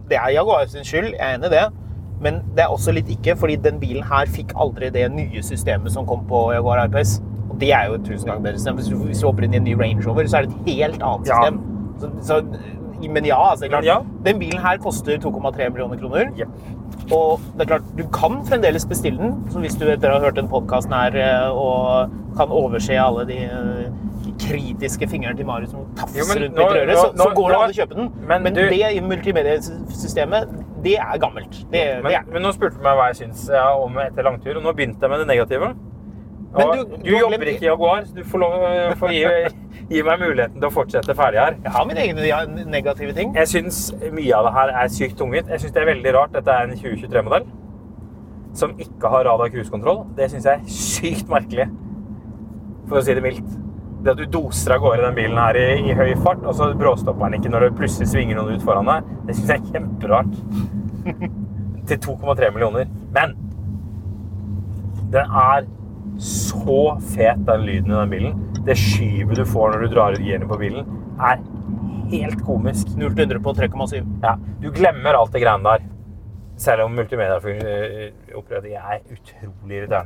det 0.10 0.18
er 0.20 0.34
Jaguar 0.36 0.66
sin 0.68 0.84
skyld, 0.84 1.14
jeg 1.16 1.22
er 1.24 1.38
enig 1.38 1.48
i 1.48 1.54
det. 1.54 1.64
Men 2.22 2.42
det 2.56 2.66
er 2.66 2.74
også 2.74 2.92
litt 2.94 3.08
ikke, 3.10 3.38
fordi 3.40 3.56
den 3.56 3.80
bilen 3.80 4.04
her 4.04 4.28
fikk 4.30 4.52
aldri 4.60 4.90
det 4.94 5.08
nye 5.12 5.42
systemet 5.42 5.92
som 5.92 6.06
kom 6.06 6.26
på 6.30 6.52
Jaguar 6.54 6.84
RPS. 6.88 7.16
Og 7.50 7.58
det 7.60 7.72
er 7.74 7.88
jo 7.88 7.96
et 7.98 8.04
tusen 8.06 8.28
ganger 8.28 8.44
bedre 8.44 8.60
system. 8.60 8.76
Hvis 8.76 8.90
du, 8.92 8.98
hvis 9.08 9.22
du 9.24 9.28
hopper 9.30 9.48
inn 9.48 9.56
i 9.56 9.58
en 9.58 9.64
ny 9.64 9.74
Range 9.80 10.06
Rover, 10.06 10.28
så 10.30 10.38
er 10.42 10.46
det 10.46 10.54
et 10.60 10.76
helt 10.76 11.02
annet 11.02 11.28
Ja. 11.32 11.40
system. 11.40 11.62
Så, 12.02 12.12
så, 12.28 12.42
men 13.10 13.26
ja, 13.26 13.38
altså, 13.52 13.66
det 13.66 13.72
er 13.72 13.76
klart, 13.78 13.86
ja. 13.86 14.00
den 14.26 14.40
bilen 14.40 14.60
her 14.62 14.78
koster 14.78 15.18
2,3 15.18 15.70
millioner 15.72 15.98
kroner. 15.98 16.32
Jep. 16.38 16.50
Og 17.12 17.40
det 17.58 17.62
er 17.66 17.70
klart, 17.78 17.88
du 17.98 18.04
kan 18.14 18.46
fremdeles 18.46 18.86
bestille 18.88 19.18
den. 19.18 19.34
Så 19.52 19.60
hvis 19.60 19.76
du 19.80 19.88
etter 19.90 20.12
å 20.12 20.20
ha 20.20 20.26
hørt 20.28 20.36
den 20.38 20.48
podkasten 20.52 20.94
her 20.94 21.16
eh, 21.18 21.50
og 21.52 22.12
kan 22.38 22.52
overse 22.54 22.96
alle 23.02 23.26
de 23.28 23.40
eh, 23.48 23.92
kritiske 24.40 25.08
fingrene 25.12 25.36
til 25.38 25.46
Marius 25.50 25.72
som 25.74 25.88
tafser 25.98 26.22
rundt 26.46 26.58
røret, 26.62 26.88
nå- 26.94 27.00
så, 27.02 27.10
så 27.18 27.30
går 27.36 27.50
det 27.50 27.58
an 27.58 27.74
å 27.74 27.78
kjøpe 27.80 27.98
den. 27.98 28.12
men 28.30 28.44
Men, 28.44 28.54
du- 28.54 28.70
det 28.70 28.92
i 28.96 29.02
multimediesystemet, 29.04 30.48
det 30.84 30.96
er 31.00 31.18
gammelt. 31.22 31.52
Det, 31.72 31.82
Men, 32.02 32.12
det 32.12 32.16
er. 32.22 32.26
men 32.32 32.42
nå 32.46 32.52
spurte 32.56 32.78
du 32.78 32.84
meg 32.86 32.98
hva 32.98 33.10
jeg 33.12 33.20
syns 33.26 33.48
ja, 33.50 33.66
om 33.78 33.98
etter 34.02 34.24
langtur, 34.26 34.58
og 34.58 34.64
nå 34.66 34.74
begynte 34.78 35.02
jeg 35.02 35.10
med 35.14 35.20
det 35.26 35.28
negative. 35.28 35.74
Men 36.58 36.68
du- 36.76 36.84
du, 36.84 36.96
du 37.04 37.12
jobber 37.16 37.48
ikke 37.48 37.64
i 37.64 37.70
Jaguar, 37.70 38.04
så 38.06 38.16
du 38.16 38.24
får, 38.28 38.40
lov, 38.44 38.54
får 39.00 39.14
gi, 39.16 39.22
gi 39.94 40.02
meg 40.04 40.20
muligheten 40.20 40.58
til 40.60 40.68
å 40.68 40.72
fortsette 40.76 41.16
ferdig 41.16 41.40
her. 41.40 41.56
Jeg 41.64 41.72
har 41.78 41.86
mine 41.88 42.04
egne 42.04 42.66
negative 42.68 43.14
ting. 43.16 43.32
Jeg 43.40 43.48
syns 43.48 43.80
mye 44.12 44.34
av 44.36 44.50
det 44.50 44.54
her 44.58 44.74
er 44.84 44.92
sykt 44.92 45.16
tungvint. 45.22 45.48
Jeg 45.48 45.64
syns 45.64 45.72
det 45.78 45.82
er 45.86 45.90
veldig 45.94 46.14
rart. 46.18 46.34
Dette 46.36 46.52
er 46.52 46.68
en 46.68 46.76
2023-modell 46.76 47.46
som 48.54 48.74
ikke 48.84 49.08
har 49.14 49.24
radar 49.30 49.48
cruisekontroll. 49.54 50.02
Det 50.18 50.28
syns 50.34 50.44
jeg 50.50 50.60
er 50.60 50.76
sykt 50.76 51.30
merkelig, 51.32 51.70
for 52.90 53.00
å 53.00 53.06
si 53.06 53.16
det 53.16 53.24
mildt. 53.24 53.58
Det 54.04 54.12
at 54.12 54.18
du 54.20 54.26
doser 54.34 54.74
av 54.76 54.82
gårde 54.84 55.06
den 55.06 55.16
bilen 55.16 55.38
her 55.40 55.56
i, 55.56 55.66
i 55.88 55.94
høy 55.96 56.16
fart, 56.26 56.42
og 56.44 56.56
så 56.58 56.72
bråstopper 56.76 57.30
den 57.30 57.38
ikke 57.40 57.52
når 57.54 57.68
det 57.70 57.76
plutselig 57.78 58.10
svinger 58.12 58.36
noen 58.42 58.58
ut 58.58 58.64
foran 58.66 58.90
deg, 58.90 59.08
det 59.30 59.36
syns 59.38 59.52
jeg 59.54 59.62
er 59.62 59.76
kjemperart. 59.76 60.34
Til 61.92 62.02
2,3 62.10 62.50
millioner. 62.56 62.90
Men 63.16 63.38
den 65.14 65.32
er 65.46 65.70
så 66.22 66.98
fet, 67.16 67.42
den 67.48 67.66
lyden 67.66 67.92
i 67.92 67.96
den 67.96 68.10
bilen. 68.10 68.38
Det 68.66 68.78
skyvet 68.78 69.38
du 69.38 69.46
får 69.46 69.74
når 69.74 69.82
du 69.82 69.94
drar 69.96 70.18
ut 70.18 70.22
girene 70.22 70.48
på 70.50 70.60
bilen, 70.62 70.86
er 71.18 71.42
helt 72.12 72.44
komisk. 72.46 72.94
0 72.98 73.16
til 73.16 73.26
100 73.26 73.42
på 73.42 73.54
3,7. 73.58 74.06
Ja, 74.22 74.36
du 74.62 74.70
glemmer 74.72 75.18
alt 75.18 75.34
det 75.34 75.42
greiene 75.42 75.66
der. 75.66 75.90
Selv 76.62 76.86
om 76.86 76.94
multimedia-opplevelser 76.94 78.78
er 78.78 79.02
utrolig 79.10 79.78
irriterende. 79.82 80.06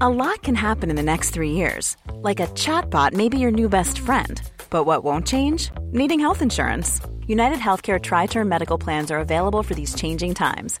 A 0.00 0.08
lot 0.08 0.42
can 0.42 0.54
happen 0.54 0.90
in 0.90 0.96
the 0.96 1.02
next 1.02 1.30
three 1.30 1.50
years. 1.50 1.96
Like 2.22 2.40
a 2.40 2.46
chatbot 2.54 3.12
may 3.12 3.28
be 3.28 3.38
your 3.38 3.52
new 3.52 3.68
best 3.68 3.98
friend. 3.98 4.40
But 4.70 4.86
what 4.86 5.04
won't 5.04 5.26
change? 5.26 5.70
Needing 5.92 6.20
health 6.20 6.42
insurance. 6.42 7.00
United 7.26 7.58
Healthcare 7.58 8.00
Tri 8.00 8.26
Term 8.26 8.48
Medical 8.48 8.78
Plans 8.78 9.10
are 9.10 9.18
available 9.18 9.62
for 9.62 9.74
these 9.74 9.94
changing 9.94 10.34
times. 10.34 10.80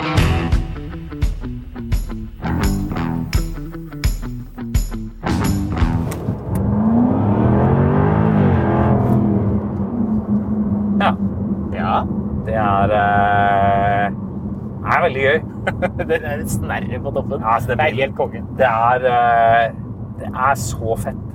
det 16.09 16.17
er 16.23 16.39
et 16.41 16.49
snerre 16.51 16.99
på 17.03 17.11
toppen. 17.15 17.41
Ja, 17.43 17.57
så 17.59 17.71
det 17.71 17.77
det 17.81 17.87
er 17.89 17.99
helt 18.01 18.15
konge. 18.17 18.43
Det 18.59 18.67
er, 18.67 19.05
eh, 19.11 19.73
det 20.21 20.29
er 20.31 20.55
så 20.59 20.95
fett. 20.97 21.27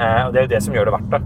Eh, 0.00 0.22
Og 0.26 0.32
det 0.32 0.40
er 0.40 0.46
jo 0.46 0.52
det 0.54 0.62
som 0.62 0.74
gjør 0.76 0.90
det 0.90 0.94
verdt 0.98 1.10
det. 1.16 1.22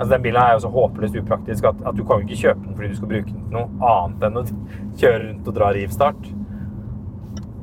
Altså, 0.00 0.10
den 0.14 0.22
bilen 0.24 0.40
er 0.42 0.52
jo 0.54 0.60
så 0.64 0.70
håpløst 0.72 1.16
upraktisk 1.20 1.64
at, 1.68 1.80
at 1.86 1.96
du 1.98 2.04
kan 2.08 2.20
jo 2.22 2.26
ikke 2.28 2.38
kjøpe 2.42 2.62
den 2.66 2.76
fordi 2.76 2.88
du 2.88 2.96
skal 2.96 3.08
bruke 3.10 3.32
den 3.34 3.42
til 3.44 3.56
noe 3.58 3.90
annet 3.90 4.22
enn 4.30 4.38
å 4.40 4.44
kjøre 5.02 5.18
rundt 5.26 5.48
og 5.50 5.58
dra 5.58 5.72
rivstart. 5.76 6.30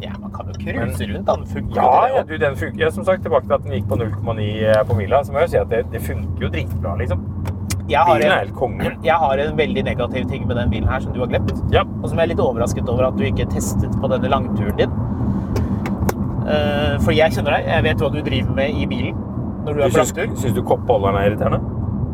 Ja, 0.03 0.11
man 0.21 0.29
kan 0.35 0.45
jo 0.51 0.53
cruise 0.61 1.07
rundt. 1.09 1.25
Den 1.31 1.45
funker 1.49 1.79
Ja, 1.81 2.07
jo 2.11 2.15
ja, 2.19 2.23
du, 2.29 2.35
den 2.37 2.55
funker. 2.59 2.83
Ja, 2.85 2.91
som 2.93 3.05
sagt, 3.07 3.23
tilbake 3.25 3.47
til 3.49 3.55
at 3.57 3.63
den 3.65 3.73
gikk 3.79 3.87
på 3.89 3.97
0,9 3.97 4.83
på 4.91 4.97
mila, 4.99 5.23
så 5.25 5.33
må 5.33 5.41
jeg 5.41 5.47
jo 5.49 5.51
si 5.55 5.61
at 5.63 5.71
det, 5.73 5.79
det 5.95 6.01
funker 6.05 6.45
jo 6.45 6.51
dritbra, 6.53 6.93
liksom. 7.01 7.23
Jeg 7.87 8.03
har, 8.03 8.17
Bilen 8.17 8.31
er 8.31 8.33
en, 8.33 8.41
helt 8.47 8.55
konge. 8.57 8.91
jeg 9.09 9.15
har 9.23 9.43
en 9.43 9.57
veldig 9.57 9.83
negativ 9.87 10.25
ting 10.31 10.47
med 10.49 10.57
den 10.59 10.73
bilen 10.73 10.89
her 10.91 11.03
som 11.03 11.13
du 11.15 11.21
har 11.23 11.31
glemt. 11.31 11.53
Ja. 11.73 11.85
Og 12.01 12.09
som 12.09 12.19
jeg 12.19 12.27
er 12.27 12.33
litt 12.33 12.43
overrasket 12.43 12.89
over 12.91 13.07
at 13.09 13.17
du 13.19 13.23
ikke 13.27 13.47
testet 13.53 13.95
på 14.01 14.11
denne 14.11 14.31
langturen 14.33 14.77
din. 14.79 14.97
Uh, 16.47 16.95
fordi 17.03 17.17
jeg 17.19 17.35
kjenner 17.35 17.57
deg. 17.57 17.65
Jeg 17.67 17.83
vet 17.89 18.03
hva 18.03 18.11
du 18.13 18.21
driver 18.23 18.53
med 18.55 18.77
i 18.79 18.85
bilen 18.87 19.17
når 19.65 19.73
du 19.73 19.79
Du 19.81 19.83
er 19.83 19.89
på 19.91 19.97
syns, 19.97 20.13
langtur. 20.15 20.37
syns 20.39 20.55
du 20.55 20.61
koppholderen 20.63 21.17
er 21.19 21.29
irriterende? 21.31 21.59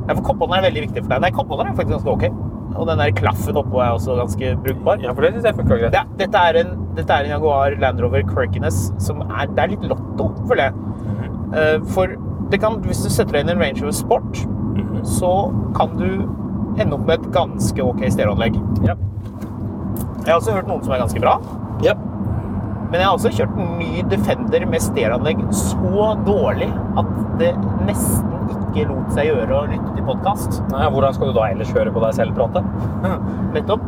Ja, 0.08 0.16
for 0.16 0.24
koppholderen 0.32 0.64
er 0.64 0.68
veldig 0.70 0.84
viktig 0.88 1.04
for 1.04 1.14
deg. 1.14 1.22
Nei, 1.22 1.30
koppholderen 1.36 1.70
er 1.70 1.78
faktisk 1.78 2.00
ganske 2.00 2.16
ok. 2.16 2.26
Og 2.74 2.88
den 2.90 2.98
der 3.04 3.12
klaffen 3.14 3.60
oppå 3.62 3.82
er 3.84 3.92
også 3.94 4.16
ganske 4.18 4.56
brukbar. 4.64 4.98
Ja, 5.04 5.14
for 5.14 5.22
det 5.26 5.36
synes 5.36 5.46
jeg 5.46 5.58
funker 5.60 5.84
greit. 5.84 5.94
Det, 5.94 6.02
dette, 6.24 6.42
er 6.50 6.58
en, 6.64 6.72
dette 6.98 7.14
er 7.14 7.28
en 7.28 7.36
Jaguar 7.36 7.76
Land 7.82 8.02
Rover 8.02 8.26
Quirkiness 8.32 8.88
som 9.02 9.22
er 9.28 9.52
Det 9.54 9.62
er 9.62 9.74
litt 9.76 9.86
lotto, 9.92 10.32
føler 10.50 10.72
jeg. 10.72 10.74
Eh, 11.54 11.78
For 11.94 12.18
det 12.50 12.60
kan, 12.64 12.80
hvis 12.88 13.04
du 13.06 13.12
setter 13.14 13.38
deg 13.38 13.46
inn 13.46 13.54
i 13.54 13.56
en 13.56 13.62
Range 13.62 13.84
Rover 13.86 13.96
Sport, 14.00 14.42
så 15.08 15.32
kan 15.78 15.94
du 16.00 16.08
ende 16.82 16.96
opp 16.98 17.06
med 17.06 17.20
et 17.20 17.32
ganske 17.36 17.84
ok 17.86 18.02
stereoanlegg. 18.10 18.56
Ja. 18.88 18.96
Jeg 20.24 20.32
har 20.32 20.40
også 20.40 20.56
hørt 20.56 20.70
noen 20.72 20.84
som 20.86 20.94
er 20.96 21.02
ganske 21.04 21.20
bra. 21.22 21.38
Ja. 21.84 21.94
Men 22.94 23.00
jeg 23.02 23.08
har 23.08 23.16
også 23.18 23.32
kjørt 23.34 23.56
en 23.58 23.72
ny 23.80 24.04
Defender 24.12 24.66
med 24.70 24.82
stereoanlegg 24.86 25.42
så 25.58 26.14
dårlig 26.28 26.70
at 27.02 27.10
det 27.42 27.52
nesten 27.88 28.30
ikke 28.54 28.86
lot 28.90 29.10
seg 29.16 29.30
gjøre 29.32 29.58
å 29.58 29.64
lytte 29.70 29.96
til 29.98 30.06
podkast. 30.08 30.60
Hvordan 30.72 31.14
skal 31.18 31.32
du 31.32 31.38
da 31.38 31.48
ellers 31.52 31.72
høre 31.76 31.94
på 31.94 32.02
deg 32.04 32.14
selv 32.18 32.38
prate? 32.38 32.62
Nettopp. 33.54 33.84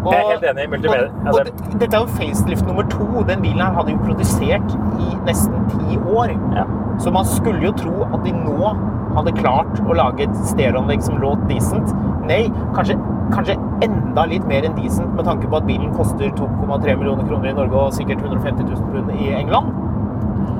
Jeg 0.00 0.16
er 0.16 0.28
helt 0.30 0.44
enig 0.48 0.62
i 0.64 0.68
multimedia. 0.72 1.08
Og, 1.28 1.34
og, 1.34 1.40
det- 1.44 1.80
dette 1.82 1.96
er 1.96 2.04
jo 2.06 2.12
facelift 2.16 2.64
nummer 2.68 2.86
to. 2.88 3.04
Den 3.28 3.42
bilen 3.44 3.60
her 3.60 3.74
hadde 3.76 3.92
jo 3.92 3.98
produsert 4.06 4.76
i 4.96 5.10
nesten 5.26 5.66
ti 5.74 5.98
år. 6.08 6.32
Ja. 6.56 6.64
Så 7.00 7.12
man 7.12 7.24
skulle 7.28 7.60
jo 7.66 7.72
tro 7.76 8.06
at 8.08 8.22
de 8.24 8.32
nå 8.32 8.70
hadde 9.16 9.34
klart 9.38 9.80
å 9.84 9.96
lage 9.96 10.26
et 10.26 10.36
stereoanlegg 10.48 11.02
som 11.04 11.18
låt 11.22 11.42
decent. 11.50 11.94
Nei, 12.28 12.44
kanskje, 12.76 12.96
kanskje 13.34 13.56
enda 13.84 14.26
litt 14.30 14.46
mer 14.50 14.66
enn 14.66 14.76
decent 14.78 15.14
med 15.16 15.26
tanke 15.26 15.50
på 15.50 15.58
at 15.58 15.66
bilen 15.68 15.92
koster 15.96 16.30
2,3 16.38 16.96
millioner 17.00 17.26
kroner 17.26 17.50
i 17.50 17.56
Norge 17.56 17.86
og 17.86 17.96
sikkert 17.96 18.22
150 18.22 18.68
000 18.68 18.92
pund 18.92 19.14
i 19.16 19.32
England. 19.34 19.72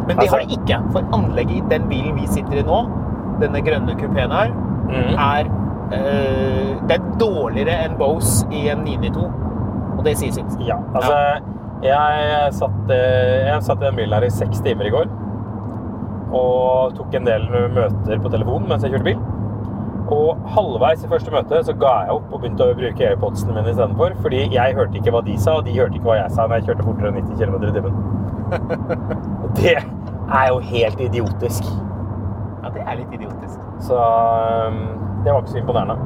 Men 0.08 0.18
det 0.18 0.30
har 0.32 0.42
de 0.42 0.58
ikke. 0.58 0.80
For 0.94 1.14
anlegget 1.16 1.60
i 1.60 1.64
den 1.70 1.86
bilen 1.90 2.18
vi 2.18 2.26
sitter 2.30 2.60
i 2.60 2.66
nå, 2.66 2.80
denne 3.40 3.62
grønne 3.64 3.94
kupeen 4.00 4.34
her, 4.34 4.52
mm. 4.90 5.14
er 5.14 5.50
øh, 5.94 6.74
Det 6.88 6.96
er 6.96 7.08
dårligere 7.20 7.78
enn 7.84 7.96
Bose 7.98 8.46
i 8.50 8.66
en 8.72 8.84
992. 8.86 9.30
Og 9.98 10.04
det 10.06 10.16
sier 10.18 10.34
sitt. 10.34 10.60
Ja, 10.64 10.80
altså 10.94 11.16
Jeg 11.84 12.52
satt, 12.52 12.90
eh, 12.92 13.46
jeg 13.46 13.62
satt 13.64 13.80
i 13.80 13.86
den 13.86 13.96
bilen 13.96 14.12
her 14.12 14.26
i 14.26 14.32
seks 14.32 14.60
timer 14.64 14.88
i 14.88 14.92
går. 14.92 15.06
Og 16.30 16.96
tok 16.96 17.14
en 17.18 17.26
del 17.26 17.46
møter 17.50 18.22
på 18.22 18.32
telefonen 18.32 18.68
mens 18.70 18.86
jeg 18.86 18.94
kjørte 18.94 19.08
bil. 19.10 19.20
Og 20.10 20.38
halvveis 20.54 21.04
i 21.04 21.10
første 21.10 21.30
møte 21.30 21.60
så 21.66 21.74
ga 21.78 21.92
jeg 22.04 22.14
opp 22.16 22.32
og 22.32 22.40
begynte 22.42 22.66
å 22.66 22.74
bruke 22.74 23.06
airpodsene 23.06 23.54
mine 23.54 23.70
istedenfor. 23.70 24.16
Fordi 24.24 24.40
jeg 24.54 24.76
hørte 24.78 24.98
ikke 24.98 25.12
hva 25.14 25.22
de 25.26 25.36
sa, 25.38 25.58
og 25.60 25.68
de 25.68 25.76
hørte 25.76 25.98
ikke 25.98 26.10
hva 26.10 26.18
jeg 26.18 26.32
sa 26.34 26.46
når 26.46 26.58
jeg 26.58 26.70
kjørte 26.70 26.86
fortere 26.88 27.12
enn 27.12 27.20
90 27.20 27.38
km 27.38 27.54
i 27.62 27.74
timen. 27.76 28.00
Og 29.44 29.52
det 29.60 29.76
er 29.78 30.48
jo 30.50 30.58
helt 30.72 31.04
idiotisk. 31.04 31.68
Ja, 32.64 32.72
det 32.74 32.82
er 32.82 32.98
litt 32.98 33.12
idiotisk. 33.14 33.60
Så 33.86 34.00
um, 34.00 34.80
det 35.22 35.30
var 35.30 35.44
ikke 35.44 35.54
så 35.54 35.62
imponerende. 35.62 35.96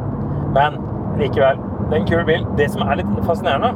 Men 0.55 0.77
likevel, 1.21 1.63
det 1.89 1.97
er 1.97 2.03
en 2.03 2.11
kul 2.11 2.27
bil. 2.29 2.45
Det 2.61 2.69
som 2.75 2.85
er 2.85 3.01
litt 3.01 3.17
fascinerende, 3.25 3.73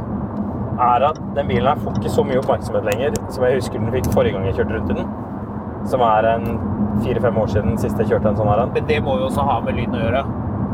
er 0.79 1.09
at 1.09 1.17
den 1.37 1.49
bilen 1.49 1.67
her 1.67 1.81
får 1.81 1.97
ikke 1.99 2.13
så 2.13 2.23
mye 2.27 2.43
oppmerksomhet 2.43 2.85
lenger 2.87 3.17
som 3.33 3.45
jeg 3.47 3.59
husker 3.59 3.81
den 3.81 3.91
fikk 3.97 4.13
forrige 4.15 4.37
gang 4.37 4.47
jeg 4.47 4.61
kjørte 4.61 4.77
rundt 4.77 4.93
i 4.93 5.01
den. 5.01 5.09
Som 5.89 6.03
er 6.05 6.27
en 6.35 6.47
fire-fem 7.03 7.37
år 7.41 7.47
siden 7.55 7.79
sist 7.81 7.99
jeg 8.03 8.11
kjørte 8.11 8.33
en 8.33 8.37
sånn 8.41 8.49
her. 8.53 8.65
Men 8.75 8.87
det 8.91 9.01
må 9.07 9.17
jo 9.21 9.29
også 9.31 9.45
ha 9.49 9.59
med 9.65 9.79
lyden 9.79 9.95
å 9.99 10.03
gjøre. 10.05 10.23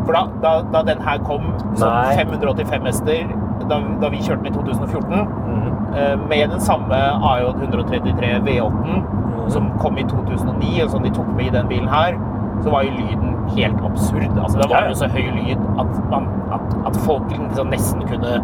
For 0.04 0.12
da, 0.12 0.22
da, 0.42 0.52
da 0.74 0.82
den 0.84 1.00
her 1.00 1.18
kom, 1.24 1.46
sånn 1.80 2.16
585 2.18 2.88
hester, 2.90 3.30
da, 3.70 3.78
da 4.02 4.10
vi 4.12 4.18
kjørte 4.20 4.42
den 4.44 4.52
i 4.52 4.56
2014, 4.56 5.22
Mhm. 5.24 5.70
eh, 5.96 6.16
med 6.28 6.50
den 6.50 6.60
samme 6.60 6.98
AJ 7.30 7.46
133 7.62 8.40
V8 8.44 9.50
som 9.52 9.70
kom 9.78 9.96
i 9.98 10.04
2009, 10.08 10.82
og 10.84 10.90
som 10.90 11.02
de 11.02 11.10
tok 11.10 11.28
med 11.36 11.46
i 11.46 11.50
den 11.50 11.66
bilen 11.68 11.88
her, 11.88 12.18
så 12.62 12.70
var 12.72 12.82
jo 12.84 12.90
lyden 12.96 13.34
helt 13.56 13.80
absurd. 13.84 14.30
Altså, 14.40 14.58
det 14.60 14.68
var 14.70 14.86
jo 14.88 14.94
så 14.94 15.08
høy 15.12 15.26
lyd 15.36 15.58
at, 15.78 16.10
man, 16.10 16.28
at, 16.52 16.76
at 16.86 16.96
folk 17.04 17.28
liksom 17.30 17.68
nesten 17.72 18.04
kunne 18.08 18.38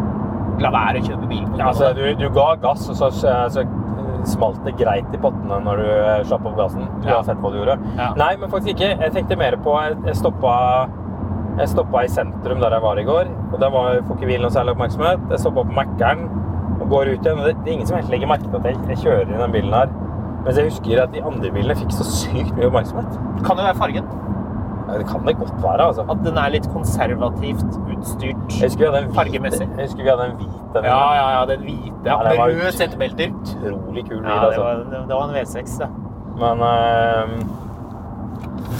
la 0.60 0.70
være 0.74 1.00
å 1.00 1.06
kjøpe 1.06 1.28
bil. 1.30 1.44
Ja, 1.56 1.68
altså, 1.70 1.92
du, 1.96 2.02
du 2.20 2.28
ga 2.36 2.54
gass, 2.62 2.88
og 2.90 2.96
så, 2.96 3.08
så 3.48 3.64
smalt 4.28 4.60
det 4.66 4.74
greit 4.78 5.14
i 5.14 5.20
pottene 5.20 5.60
når 5.64 5.80
du 5.82 5.86
eh, 5.90 6.24
slapp 6.28 6.46
opp 6.48 6.56
gassen. 6.58 6.86
Uansett 7.04 7.40
hva 7.42 7.52
du 7.52 7.58
gjorde. 7.60 7.76
Ja. 7.98 8.10
Nei, 8.18 8.32
men 8.40 8.50
faktisk 8.52 8.74
ikke. 8.76 8.90
Jeg 9.04 9.14
tenkte 9.16 9.38
mer 9.40 9.56
på 9.64 9.76
Jeg, 9.80 10.16
stoppa 10.18 10.54
jeg 11.60 11.68
stoppa 11.72 12.04
i 12.06 12.08
sentrum 12.08 12.60
der 12.62 12.72
jeg 12.76 12.82
var 12.84 12.98
i 13.00 13.04
går. 13.04 13.32
og 13.52 13.56
Der 13.60 13.72
var, 13.74 13.98
får 14.06 14.16
ikke 14.16 14.30
bilen 14.30 14.46
noe 14.46 14.54
særlig 14.54 14.76
oppmerksomhet. 14.76 15.24
Jeg 15.32 15.42
stoppa 15.42 15.64
på 15.66 15.76
Mækkern 15.76 16.22
og 16.80 16.86
går 16.88 17.10
ut 17.14 17.26
igjen. 17.26 17.38
og 17.42 17.44
det, 17.48 17.56
det 17.64 17.68
er 17.72 17.78
ingen 17.78 17.90
som 17.90 17.98
helt 17.98 18.12
legger 18.12 18.30
merke 18.30 18.46
til 18.48 18.56
at 18.60 18.70
jeg, 18.70 18.78
jeg 18.94 19.02
kjører 19.04 19.34
i 19.34 19.40
den 19.42 19.52
bilen 19.56 19.74
her. 19.76 19.92
Mens 20.44 20.56
jeg 20.56 20.70
husker 20.70 21.02
at 21.02 21.12
de 21.12 21.20
andre 21.26 21.50
bilene 21.52 21.76
fikk 21.76 21.92
så 21.92 22.06
sykt 22.08 22.54
mye 22.56 22.70
oppmerksomhet. 22.70 23.18
Kan 23.44 23.58
det 23.60 23.66
være 23.66 23.76
fargen. 23.82 24.06
Det 24.98 25.06
kan 25.08 25.24
det 25.26 25.36
godt 25.38 25.56
være, 25.62 25.86
altså. 25.90 26.04
At 26.10 26.22
den 26.24 26.38
er 26.38 26.50
litt 26.54 26.66
konservativt 26.72 27.76
utstyrt. 27.94 28.56
Jeg 28.58 28.68
husker 28.70 28.82
vi 28.82 28.88
hadde 28.90 28.98
en 29.02 29.08
hvit, 29.10 29.16
Fargemessig. 29.20 29.68
jeg 29.76 29.86
husker 29.86 30.02
vi 30.02 30.10
hadde 30.10 30.26
en 30.30 30.36
hvit 30.40 30.76
en. 30.80 30.84
Ja, 30.90 31.00
ja, 31.18 31.26
ja, 31.36 31.40
den 31.50 31.64
hvite. 31.66 32.04
Ja, 32.06 32.16
med 32.26 32.38
røde 32.40 32.72
setebelter. 32.76 33.32
Utrolig 33.60 34.04
kul 34.08 34.20
bil, 34.20 34.28
Ja, 34.28 34.36
det 34.40 34.46
altså. 34.46 34.62
var, 34.62 34.84
det 35.08 35.14
var 35.16 35.24
en 35.28 35.34
V6, 35.38 35.78
det. 35.80 35.90
Men 36.40 36.62
eh, 36.66 37.34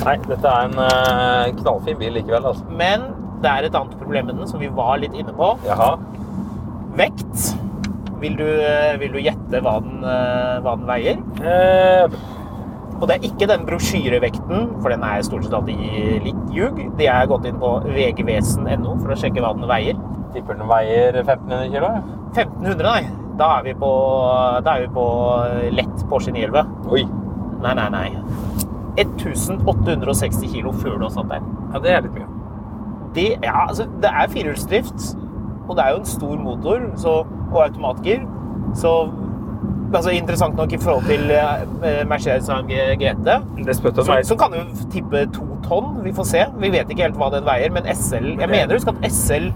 Nei, 0.04 0.14
dette 0.24 0.48
er 0.48 0.68
en 0.68 0.78
eh, 0.84 1.50
knallfin 1.60 1.98
bil 2.00 2.14
likevel, 2.16 2.46
altså. 2.52 2.64
Men 2.70 3.08
det 3.42 3.50
er 3.50 3.66
et 3.68 3.74
annet 3.76 3.96
problem 4.00 4.26
med 4.30 4.38
den, 4.40 4.48
som 4.48 4.60
vi 4.62 4.68
var 4.76 4.96
litt 5.02 5.14
inne 5.16 5.32
på. 5.36 5.50
Jaha. 5.66 5.94
Vekt. 6.96 7.50
Vil 8.20 8.34
du, 8.36 8.44
eh, 8.46 8.94
vil 9.00 9.12
du 9.14 9.20
gjette 9.24 9.60
hva 9.64 9.78
den, 9.84 10.00
hva 10.04 10.74
den 10.76 10.86
veier? 10.88 11.20
Eh, 11.40 12.18
Og 13.00 13.08
det 13.08 13.16
er 13.16 13.26
ikke 13.30 13.48
den 13.48 13.62
brosjyrevekten, 13.64 14.66
for 14.82 14.92
den 14.92 15.04
er 15.06 15.22
stort 15.24 15.46
sett 15.46 15.54
alltid 15.56 16.26
litt 16.26 16.50
ljug. 16.52 16.82
De 16.98 17.06
har 17.08 17.28
gått 17.30 17.48
inn 17.48 17.60
på 17.60 17.70
vgvesen.no 17.86 18.96
for 19.00 19.14
å 19.14 19.18
sjekke 19.18 19.40
hva 19.40 19.54
den 19.56 19.68
veier. 19.70 19.96
tipper 20.34 20.58
den 20.58 20.68
veier 20.68 21.16
1500 21.22 21.72
kilo? 21.72 21.88
1500, 22.36 22.84
nei. 22.84 23.30
Da 23.40 23.48
er 23.56 23.64
vi 23.64 23.72
på, 23.80 23.90
da 24.66 24.74
er 24.76 24.84
vi 24.84 24.90
på 24.94 25.06
lett 25.78 26.04
Porsche 26.10 26.34
911. 26.36 26.76
Oi. 26.92 27.06
Nei, 27.64 27.72
nei, 27.78 27.88
nei. 27.94 28.10
1860 29.00 30.52
kilo 30.52 30.74
før 30.76 30.98
du 31.00 31.06
har 31.06 31.14
satt 31.14 31.32
deg. 31.32 31.48
Ja, 31.72 31.80
det 31.80 31.94
er 31.94 32.04
litt 32.04 32.18
mye. 32.18 32.28
Det, 33.16 33.26
ja, 33.42 33.64
altså, 33.64 33.88
det 34.02 34.12
er 34.12 34.30
firehjulsdrift, 34.30 35.08
og 35.66 35.76
det 35.78 35.84
er 35.84 35.94
jo 35.94 36.02
en 36.02 36.10
stor 36.12 36.36
motor 36.44 36.84
så, 37.00 37.16
og 37.48 37.58
automatgir. 37.64 38.22
Så 38.76 38.92
altså, 39.98 40.12
interessant 40.14 40.56
nok 40.56 40.72
i 40.72 40.78
forhold 40.80 41.06
til 41.08 41.30
eh, 41.34 42.02
Mercedes 42.08 42.48
AMG 42.52 42.72
GT, 43.00 43.30
Det 43.66 43.76
så, 43.76 44.16
så 44.24 44.36
kan 44.38 44.54
du 44.54 44.84
tippe 44.92 45.24
to 45.34 45.46
tonn. 45.66 46.00
Vi 46.04 46.12
får 46.16 46.28
se. 46.30 46.44
Vi 46.62 46.70
vet 46.72 46.90
ikke 46.90 47.06
helt 47.08 47.18
hva 47.20 47.30
den 47.34 47.44
veier, 47.48 47.72
men 47.74 47.86
SL 47.94 48.32
Jeg 48.40 48.48
mener 48.50 48.76
husk 48.78 48.88
at 48.92 49.04
SL 49.10 49.50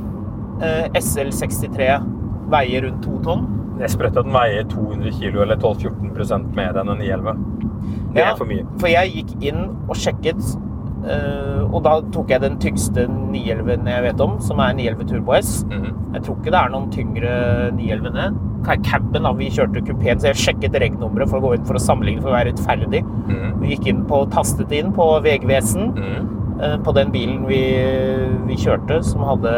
eh, 0.62 0.88
SL63 1.00 1.90
veier 2.52 2.86
rundt 2.86 3.02
to 3.04 3.18
tonn. 3.24 3.46
Det 3.78 3.88
er 3.88 3.90
sprøtt 3.94 4.16
at 4.20 4.26
den 4.28 4.34
veier 4.36 4.66
200 4.70 5.16
kilo, 5.18 5.42
eller 5.42 5.58
12-14 5.58 6.44
mer 6.54 6.76
enn 6.78 6.92
en 6.92 7.00
911. 7.02 7.34
Det 8.14 8.20
Ja, 8.22 8.30
er 8.30 8.36
for 8.38 8.46
mye. 8.46 8.66
For 8.78 8.88
jeg 8.92 9.10
gikk 9.16 9.32
inn 9.50 9.64
og 9.90 9.96
sjekket, 9.98 10.38
eh, 10.38 10.60
og 11.74 11.82
da 11.84 12.00
tok 12.14 12.30
jeg 12.32 12.40
den 12.40 12.54
tyngste 12.62 13.06
911 13.10 13.84
jeg 13.90 14.02
vet 14.06 14.20
om, 14.24 14.38
som 14.40 14.60
er 14.64 14.72
911 14.78 15.08
Turbo 15.10 15.34
S. 15.36 15.64
Mhm. 15.68 15.90
Jeg 16.14 16.22
tror 16.22 16.36
ikke 16.38 16.52
det 16.54 16.60
er 16.60 16.70
noen 16.72 16.90
tyngre 16.94 17.32
911-ene. 17.76 18.26
Caben, 18.64 19.22
da, 19.26 19.32
vi 19.36 19.50
kjørte 19.52 19.82
kupeen, 19.84 20.18
så 20.22 20.30
jeg 20.30 20.40
sjekket 20.40 20.78
regnummeret 20.80 21.28
for 21.28 21.36
å 21.38 21.42
gå 21.44 21.54
inn 21.58 21.64
for 21.68 21.76
å 21.76 21.82
sammenligne 21.82 22.22
for 22.22 22.30
å 22.32 22.36
være 22.38 22.52
rettferdig. 22.52 23.02
Mhm. 23.04 23.60
Vi 23.60 23.74
gikk 23.76 23.86
inn 23.92 24.04
på, 24.08 24.22
tastet 24.32 24.72
inn 24.72 24.92
på 24.92 25.08
Vegvesen 25.22 25.92
Mhm. 25.94 26.62
eh, 26.62 26.76
på 26.78 26.94
den 26.94 27.10
bilen 27.12 27.44
vi, 27.46 27.60
vi 28.46 28.54
kjørte, 28.56 29.02
som 29.04 29.20
hadde 29.20 29.52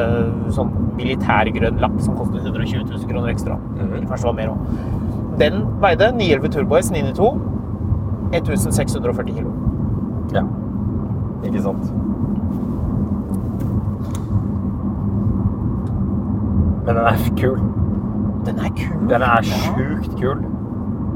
sånn 0.51 0.73
militærgrønn 0.97 1.79
lapp 1.79 2.01
som 2.01 2.17
kostet 2.17 2.43
120 2.43 2.85
000 2.91 3.07
kroner 3.09 3.29
ekstra. 3.35 3.57
Mhm. 3.77 4.09
Kanskje 4.09 4.25
det 4.25 4.25
var 4.25 4.33
mer 4.33 4.49
òg. 4.49 5.39
Den 5.39 5.63
veide 5.81 6.11
911 6.17 6.49
Turbo 6.51 6.77
S 6.77 6.91
992 6.91 7.39
1640 8.33 9.35
kilo. 9.37 9.53
Ja. 10.35 10.43
Ikke 11.47 11.63
sant. 11.63 11.91
Men 16.87 16.95
den 16.95 17.07
er 17.11 17.23
kul. 17.39 17.61
Den 18.47 18.59
er 18.63 18.73
kul. 18.79 19.07
Den 19.11 19.23
er 19.27 19.47
sjukt 19.47 20.19
kul. 20.21 20.43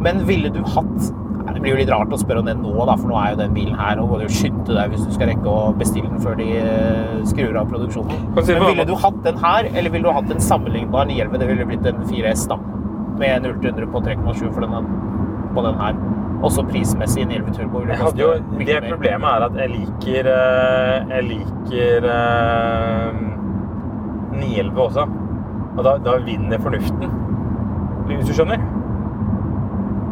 Men 0.00 0.22
ville 0.28 0.50
du 0.50 0.62
hatt 0.74 1.10
Det 1.50 1.60
blir 1.60 1.74
jo 1.74 1.80
litt 1.80 1.90
rart 1.92 2.12
å 2.14 2.16
spørre 2.16 2.40
om 2.40 2.46
den 2.48 2.60
nå, 2.62 2.70
da, 2.88 2.94
for 2.96 3.10
nå 3.10 3.16
er 3.20 3.32
jo 3.34 3.38
den 3.42 3.52
bilen 3.56 3.74
her. 3.76 3.98
Og 4.00 4.08
må 4.08 4.20
du 4.20 4.24
jo 4.24 4.32
skynde 4.32 4.72
deg 4.76 4.94
hvis 4.94 5.02
du 5.04 5.10
skal 5.12 5.28
rekke 5.32 5.50
å 5.50 5.74
bestille 5.76 6.08
den 6.08 6.22
før 6.22 6.38
de 6.38 6.46
eh, 6.56 7.18
skrur 7.28 7.58
av 7.60 7.68
produksjonen. 7.68 8.30
Men 8.36 8.64
ville 8.64 8.86
du 8.88 8.94
hatt 9.02 9.18
den 9.26 9.40
her, 9.42 9.68
eller 9.74 9.92
ville 9.92 10.08
du 10.08 10.14
hatt 10.14 10.30
en 10.32 10.40
sammenlignbar 10.46 11.10
911? 11.10 11.42
Det 11.42 11.50
ville 11.50 11.68
blitt 11.68 11.90
en 11.90 12.00
4S, 12.06 12.46
da. 12.52 12.56
Med 13.20 13.44
0 13.44 13.58
til 13.60 13.74
100 13.74 13.90
på 13.92 14.02
3,7 14.06 14.46
på 15.54 15.66
den 15.66 15.82
her. 15.82 16.00
Også 16.46 16.62
prismessig 16.64 17.26
911 17.28 17.52
Turbo. 17.58 17.82
Jeg 17.90 17.98
hadde 18.00 18.22
jo, 18.22 18.30
det 18.64 18.78
problemet 18.88 19.28
er 19.28 19.44
at 19.44 19.56
jeg 19.60 19.72
liker 19.74 20.28
eh, 20.32 21.10
Jeg 21.10 21.26
liker 21.28 22.06
eh, 22.08 23.18
911 24.40 24.80
også. 24.86 25.04
Og 25.76 25.82
da, 25.86 25.92
da 26.04 26.14
vinner 26.24 26.62
fornuften. 26.64 27.12
Hvis 28.08 28.26
du 28.26 28.32
skjønner? 28.34 28.62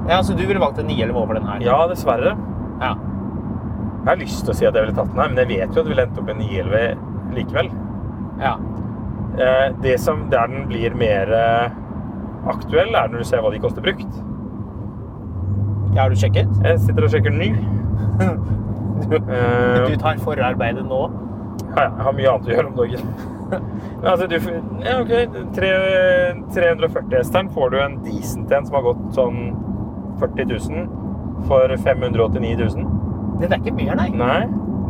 Ja, 0.08 0.20
Så 0.24 0.36
du 0.36 0.44
ville 0.46 0.60
valgt 0.62 0.78
en 0.80 0.86
911 0.88 1.16
over 1.22 1.34
den 1.38 1.48
her? 1.48 1.64
Ja, 1.64 1.78
dessverre. 1.90 2.36
Ja. 2.80 2.92
Jeg 4.04 4.12
har 4.12 4.20
lyst 4.22 4.44
til 4.46 4.52
å 4.54 4.56
si 4.56 4.64
at 4.68 4.76
jeg 4.78 4.84
ville 4.86 4.96
tatt 4.96 5.10
den 5.12 5.20
her, 5.20 5.32
men 5.32 5.40
jeg 5.42 5.50
vet 5.50 5.74
jo 5.74 5.80
at 5.82 5.84
det 5.88 5.90
ville 5.92 6.04
endt 6.06 6.20
opp 6.22 6.28
i 6.30 6.34
en 6.36 6.44
911 6.44 7.34
likevel. 7.36 7.72
ja. 8.40 8.54
Eh, 9.38 9.66
Det 9.84 9.98
som, 10.00 10.24
der 10.32 10.48
den 10.50 10.64
blir 10.70 10.94
mer 10.98 11.30
eh, 11.34 11.74
aktuell, 12.50 12.94
er 12.96 13.08
når 13.12 13.18
du 13.22 13.24
ser 13.28 13.42
hva 13.44 13.50
de 13.52 13.60
koster 13.62 13.84
brukt. 13.84 14.08
Ja, 15.94 16.02
Har 16.04 16.10
du 16.12 16.16
sjekket? 16.20 16.50
Jeg 16.64 16.78
sitter 16.84 17.06
og 17.08 17.10
sjekker 17.14 17.34
ny. 17.34 17.52
Du, 19.08 19.14
Eh, 19.14 19.84
du 19.86 19.94
tar 20.02 20.18
forarbeidet 20.20 20.82
nå? 20.84 20.96
Ja, 21.70 21.84
jeg 21.84 22.02
har 22.02 22.14
mye 22.16 22.30
annet 22.32 22.48
å 22.48 22.50
gjøre 22.50 22.66
om 22.66 22.74
dagen. 22.76 23.12
Men 24.02 24.08
altså, 24.10 24.26
du, 24.28 24.34
ja, 24.84 24.96
ok, 25.00 25.12
tre- 25.54 26.34
340-hesteren 26.56 27.48
får 27.54 27.70
du 27.72 27.76
en 27.80 27.94
decent 28.04 28.52
en 28.52 28.66
som 28.66 28.76
har 28.76 28.84
gått 28.88 29.04
sånn 29.16 29.38
40 30.20 30.50
000 30.50 31.46
for 31.48 31.72
589 31.86 32.58
000. 32.58 32.90
Det 33.38 33.48
er 33.52 33.56
ikke 33.62 33.76
mye, 33.78 33.94
nei. 34.02 34.08
Nei, 34.18 34.40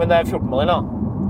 Men 0.00 0.08
det 0.10 0.22
er 0.22 0.30
14-modell, 0.32 0.72
da. 0.72 0.80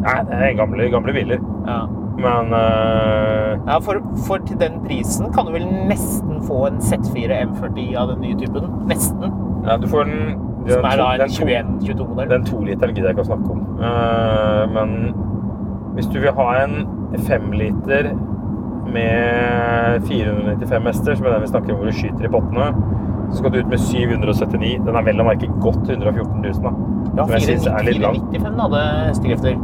Nei 0.06 0.16
det 0.30 0.38
er 0.46 0.56
gamle, 0.62 0.88
gamle 0.94 1.16
biler. 1.18 1.42
Ja. 1.66 1.80
Men 2.18 2.54
uh... 2.54 3.58
Ja, 3.66 3.80
for, 3.84 4.00
for 4.26 4.40
til 4.46 4.56
den 4.62 4.78
prisen 4.86 5.28
kan 5.34 5.50
du 5.50 5.52
vel 5.58 5.66
nesten 5.90 6.38
få 6.46 6.62
en 6.70 6.78
Z4 6.82 7.42
M40 7.50 7.92
av 7.98 8.14
den 8.14 8.22
nye 8.24 8.38
typen. 8.38 8.70
Nesten. 8.90 9.34
Ja, 9.68 9.76
du 9.76 9.88
får 9.90 10.08
den 10.08 10.44
den 10.68 10.74
Som 10.74 10.84
er 10.84 10.96
da 11.00 11.04
en 11.14 11.20
den 11.22 11.30
to- 11.32 11.46
21-22-modell. 11.46 12.28
Den 12.30 12.44
toliteren 12.44 12.94
gidder 12.94 13.08
jeg 13.08 13.16
ikke 13.16 13.24
å 13.24 13.30
snakke 13.30 13.52
om. 13.54 13.60
Uh, 13.80 14.64
men 14.74 14.90
hvis 15.96 16.08
du 16.12 16.18
vil 16.20 16.34
ha 16.36 16.48
en 16.64 16.74
5-liter 17.24 18.10
med 18.92 20.04
495 20.08 20.86
hester, 20.90 21.16
som 21.16 21.26
er 21.26 21.36
den 21.36 21.44
vi 21.46 21.50
snakker 21.52 21.72
om 21.72 21.80
hvor 21.80 21.88
du 21.88 21.96
skyter 21.96 22.28
i 22.28 22.32
pottene, 22.32 22.68
så 23.30 23.40
skal 23.40 23.52
du 23.54 23.58
ut 23.62 23.72
med 23.72 23.80
779. 23.80 24.74
Den 24.86 24.96
er 25.00 25.08
vel 25.08 25.20
å 25.20 25.26
merke 25.28 25.48
godt 25.64 25.88
114 25.88 26.44
000, 26.44 26.60
da. 26.64 26.72
Ja, 27.16 27.24
Som 27.24 27.34
jeg 27.36 27.46
synes 27.46 27.66
er 27.72 27.88
litt 27.88 28.00
lang. 28.04 28.20
495 28.32 28.62
hadde 28.64 28.84
hestekrefter. 29.08 29.58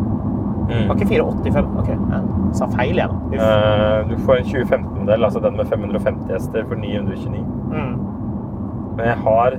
Mm. 0.64 0.88
Var 0.88 0.96
ikke 0.96 1.10
485? 1.12 1.70
Ok, 1.82 1.88
jeg 1.92 2.56
sa 2.56 2.68
feil, 2.72 2.96
jeg, 2.96 3.08
da. 3.12 3.44
Eh, 3.44 4.08
du 4.08 4.16
får 4.24 4.40
en 4.40 4.50
2015-del, 4.50 5.24
altså 5.28 5.44
den 5.44 5.56
med 5.60 5.68
550 5.68 6.32
hester, 6.32 6.64
for 6.68 6.80
929. 6.80 7.44
Mm. 7.72 7.94
Men 8.96 9.06
jeg 9.10 9.18
har 9.26 9.58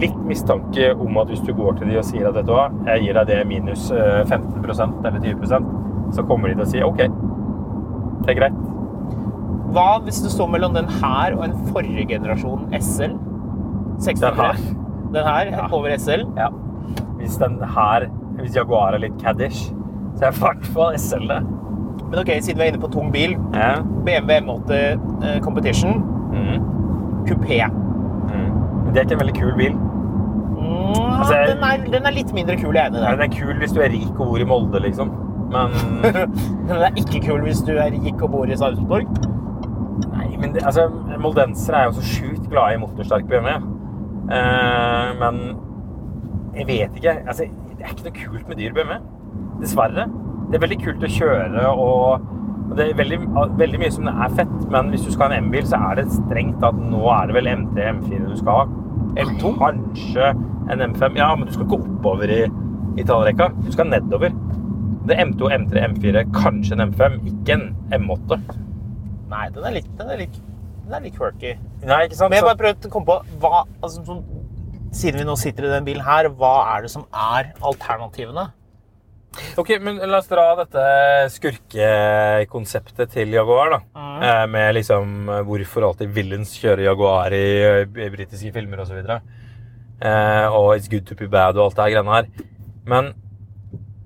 litt 0.00 0.16
mistanke 0.26 0.90
om 0.98 1.18
at 1.22 1.28
hvis 1.30 1.42
du 1.46 1.52
går 1.54 1.78
til 1.78 1.90
de 1.92 1.98
og 2.00 2.04
sier 2.08 2.26
at 2.28 2.34
vet 2.36 2.46
du 2.48 2.52
hva, 2.56 2.66
jeg 2.88 3.04
gir 3.06 3.18
deg 3.20 3.28
det 3.30 3.38
minus 3.48 3.90
eh, 3.94 4.22
15% 4.26 5.06
eller 5.06 5.20
20% 5.22 5.68
så 6.16 6.24
kommer 6.26 6.50
de 6.50 6.56
til 6.58 6.64
å 6.64 6.70
si 6.70 6.82
OK, 6.86 7.00
det 8.26 8.32
er 8.34 8.38
greit. 8.40 8.58
Hva 9.74 9.86
hvis 10.04 10.20
det 10.24 10.30
står 10.32 10.50
mellom 10.52 10.74
den 10.76 10.88
her 11.00 11.34
og 11.36 11.44
en 11.48 11.56
forrige 11.70 12.06
generasjon 12.12 12.68
SL? 12.78 13.16
63. 14.02 14.20
Den 14.22 14.36
her. 14.40 14.60
Den 15.14 15.26
her 15.26 15.50
Ja. 15.54 15.66
over 15.72 15.90
SL? 15.98 16.26
Ja. 16.36 16.48
Hvis 17.18 17.36
den 17.40 17.58
her, 17.74 18.06
hvis 18.40 18.56
Jaguar 18.56 18.94
er 18.94 18.98
litt 19.02 19.16
caddish, 19.22 19.72
så 20.16 20.28
er 20.28 20.32
i 20.32 20.38
hvert 20.40 20.66
fall 20.74 20.96
SL 20.98 21.26
det. 21.28 21.40
Men 22.10 22.18
ok, 22.20 22.30
siden 22.40 22.58
vi 22.60 22.66
er 22.66 22.72
inne 22.72 22.80
på 22.82 22.90
tung 22.92 23.10
bil. 23.12 23.36
Ja. 23.54 23.80
BMW 24.06 24.38
M8 24.44 24.70
eh, 24.78 25.40
Competition. 25.42 26.02
Mm. 26.32 26.62
Kupé. 27.26 27.62
Det 28.92 29.00
er 29.00 29.04
ikke 29.06 29.16
en 29.18 29.22
veldig 29.24 29.36
kul 29.40 29.54
bil. 29.58 29.76
Mm, 30.56 31.18
Altså, 31.18 31.34
jeg- 31.34 31.48
den, 31.48 31.64
er, 31.64 31.90
den 31.98 32.06
er 32.06 32.10
litt 32.14 32.32
mindre 32.34 32.56
kul, 32.60 32.74
jeg 32.74 32.82
er 32.84 32.90
enig 32.90 33.00
i 33.02 33.10
Den 33.16 33.20
er 33.26 33.32
kul 33.40 33.54
hvis 33.60 33.72
du 33.72 33.80
er 33.80 33.88
rik 33.92 34.20
og 34.20 34.26
bor 34.26 34.38
i 34.38 34.44
Molde, 34.44 34.80
liksom. 34.82 35.10
Men 35.52 35.74
Den 36.68 36.76
er 36.76 36.90
ikke 36.96 37.20
kul 37.26 37.40
hvis 37.46 37.60
du 37.66 37.72
er 37.76 37.90
rik 37.94 38.22
og 38.22 38.30
bor 38.30 38.44
i 38.50 38.56
Sarpsborg. 38.56 39.06
Nei, 40.12 40.36
men 40.40 40.52
det, 40.54 40.62
altså, 40.66 40.88
moldensere 41.22 41.76
er 41.80 41.84
jo 41.90 41.96
så 41.98 42.04
sjukt 42.04 42.48
glade 42.50 42.74
i 42.76 42.80
motorsterk 42.82 43.26
BMW. 43.30 43.56
Uh, 44.26 45.12
men 45.20 45.40
jeg 46.56 46.66
vet 46.66 46.96
ikke. 46.98 47.14
Altså, 47.28 47.46
det 47.78 47.84
er 47.84 47.92
ikke 47.94 48.08
noe 48.08 48.16
kult 48.24 48.48
med 48.48 48.56
dyr 48.60 48.72
BMW. 48.76 48.98
Dessverre. 49.60 50.08
Det 50.50 50.58
er 50.58 50.62
veldig 50.66 50.80
kult 50.84 51.04
å 51.06 51.10
kjøre 51.10 51.66
og 51.72 52.26
det 52.74 52.84
er 52.90 52.98
veldig, 52.98 53.18
veldig 53.60 53.78
mye 53.80 53.92
som 53.94 54.08
er 54.10 54.34
fett, 54.36 54.56
men 54.72 54.90
hvis 54.92 55.04
du 55.06 55.12
skal 55.14 55.30
ha 55.30 55.36
en 55.38 55.46
M-bil, 55.46 55.64
så 55.68 55.78
er 55.90 56.00
det 56.00 56.06
strengt 56.12 56.64
at 56.66 56.76
nå 56.76 57.02
er 57.14 57.30
det 57.30 57.36
vel 57.38 57.50
M3 57.52 57.86
M4 57.94 58.26
du 58.26 58.36
skal 58.40 58.60
ha. 58.60 58.64
M2? 59.22 59.52
Kanskje 59.60 60.32
en 60.72 60.82
M5. 60.90 61.16
Ja, 61.20 61.30
men 61.36 61.46
du 61.48 61.54
skal 61.54 61.68
ikke 61.68 61.78
oppover 61.78 62.32
i, 62.32 62.42
i 62.98 63.06
tallrekka. 63.06 63.48
Du 63.62 63.70
skal 63.74 63.88
nedover. 63.92 64.34
Det 65.06 65.14
er 65.14 65.28
M2, 65.28 65.52
M3, 65.60 65.84
M4, 65.92 66.24
kanskje 66.34 66.76
en 66.76 66.88
M5, 66.88 67.20
ikke 67.30 67.56
en 67.56 67.68
M8. 67.94 68.40
Nei, 69.30 69.46
den 69.54 69.68
er 69.68 69.76
litt, 69.78 69.88
den 69.98 70.10
er 70.10 70.20
litt, 70.24 70.40
den 70.82 70.98
er 70.98 71.06
litt 71.06 71.16
quirky. 71.18 71.54
Nei, 71.86 72.02
ikke 72.08 72.18
sant? 72.18 72.32
Men 72.32 72.40
jeg 72.40 72.48
bare 72.48 72.60
prøvde 72.64 72.90
å 72.90 72.94
komme 72.96 73.06
på 73.06 73.38
hva, 73.44 73.62
altså, 73.86 74.20
Siden 74.96 75.20
vi 75.20 75.26
nå 75.28 75.34
sitter 75.36 75.66
i 75.66 75.70
den 75.74 75.84
bilen 75.84 76.04
her, 76.06 76.28
hva 76.38 76.54
er 76.72 76.86
det 76.86 76.90
som 76.92 77.02
er 77.12 77.50
alternativene? 77.68 78.46
Ok, 79.60 79.70
men 79.82 79.98
la 80.08 80.18
oss 80.18 80.28
dra 80.30 80.44
dette 80.58 80.82
skurkekonseptet 81.34 83.10
til 83.14 83.34
Jaguar, 83.36 83.70
da. 83.76 83.80
Eh, 84.26 84.44
Med 84.50 84.74
liksom 84.78 85.28
eh, 85.28 85.42
hvorfor 85.46 85.88
alltid 85.90 86.12
villains 86.16 86.54
kjører 86.60 86.86
Jaguar 86.88 87.34
i, 87.36 87.44
eh, 87.62 87.82
i 88.06 88.10
britiske 88.12 88.52
filmer 88.54 88.80
osv. 88.84 89.02
Eh, 89.06 90.46
og 90.52 90.74
It's 90.76 90.88
good 90.92 91.06
to 91.08 91.16
be 91.18 91.28
bad 91.28 91.56
og 91.56 91.70
alt 91.70 91.76
det 91.76 91.84
her 91.86 91.94
greiene 91.96 92.16
her. 92.16 92.30
Men 92.86 93.12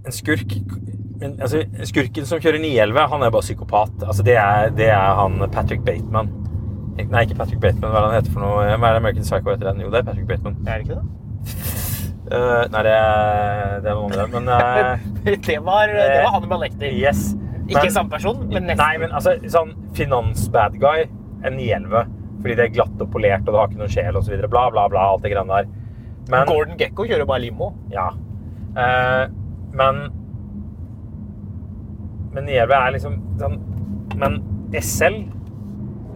en 0.07 0.13
skurk 0.17 0.55
men, 1.21 1.35
altså, 1.45 1.61
Skurken 1.85 2.25
som 2.25 2.41
kjører 2.41 2.57
911, 2.63 3.09
han 3.13 3.23
er 3.27 3.33
bare 3.35 3.45
psykopat. 3.45 3.91
Altså, 4.07 4.25
det, 4.25 4.39
er, 4.41 4.71
det 4.73 4.87
er 4.89 5.19
han 5.19 5.37
Patrick 5.53 5.83
Bateman. 5.85 6.31
Nei, 6.97 7.27
ikke 7.27 7.37
Patrick 7.37 7.61
Bateman. 7.61 7.93
Hva 7.93 8.01
er 8.01 8.07
det 8.07 8.11
han 8.11 8.17
heter 8.23 8.33
for 8.33 8.45
noe? 8.47 8.65
Hva 8.65 8.89
er 8.89 8.97
det 8.97 9.03
American 9.03 9.27
Psycho 9.29 9.53
heter 9.53 9.69
den? 9.71 9.85
Jo, 9.85 9.93
det 9.93 10.01
er 10.01 10.09
Patrick 10.09 10.29
Bateman. 10.31 10.57
Er 10.67 10.81
det 10.81 10.89
ikke 10.89 11.01
det? 11.01 11.90
Eh, 12.31 12.65
nei, 12.71 12.83
det 12.87 12.97
det 13.83 13.91
var 13.91 14.01
noe 14.01 14.09
med 14.11 14.19
det, 14.21 14.27
Men 14.35 14.49
uh, 14.49 14.99
det, 15.49 15.57
var, 15.67 15.91
det 15.91 16.21
var 16.23 16.33
Hannibal 16.37 16.61
Lecter. 16.63 16.93
yes. 16.95 17.33
Ikke 17.67 17.83
Men- 17.89 17.93
samme 17.95 18.11
person, 18.11 18.39
men 18.49 18.65
nesten. 18.71 18.81
Nei, 18.85 18.99
men 19.03 19.11
altså, 19.15 19.35
sånn 19.51 19.73
finans-bad 19.99 20.79
guy, 20.83 21.05
en 21.47 21.57
911. 21.59 22.07
Fordi 22.41 22.55
det 22.57 22.65
er 22.65 22.73
glatt 22.75 23.03
og 23.05 23.11
polert, 23.13 23.43
og 23.47 23.53
det 23.53 23.59
har 23.61 23.69
ikke 23.69 23.81
noen 23.83 23.93
sjel 23.93 24.17
osv. 24.17 24.37
Bla, 24.51 24.65
bla, 24.73 24.87
bla. 24.89 25.03
Alt 25.13 25.23
det 25.27 25.33
greiene 25.35 25.59
der. 25.61 25.69
Men, 26.31 26.47
Gordon 26.49 26.79
Gekko 26.79 27.05
kjører 27.09 27.27
bare 27.29 27.43
limo. 27.49 27.73
ja. 27.93 28.09
Uh, 28.71 29.27
men 29.75 29.97
Men 32.31 32.45
911 32.47 32.75
er 32.77 32.93
liksom 32.95 33.15
sånn 33.41 33.57
Men 34.21 34.37
SL, 34.79 35.17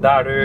da 0.04 0.12
er 0.20 0.28
du 0.28 0.36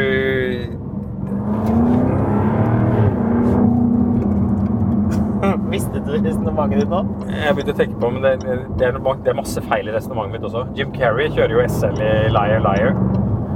Visste 5.70 6.02
du 6.02 6.12
resonnementet 6.18 6.82
ditt 6.82 6.92
nå? 6.92 7.04
Jeg 7.30 7.56
begynte 7.56 7.74
å 7.76 7.78
tenke 7.78 7.98
på, 8.02 8.10
men 8.16 8.26
det, 8.26 8.34
det, 8.80 8.90
er, 8.90 9.38
masse 9.38 9.62
feil 9.70 9.90
i 9.90 9.94
resonnementet 9.94 10.38
mitt 10.38 10.48
også. 10.50 10.66
Jim 10.78 10.94
Carrey 10.96 11.30
kjører 11.36 11.54
jo 11.58 11.66
SL 11.70 12.00
i 12.02 12.14
Liar 12.34 12.64
Liar. 12.66 12.96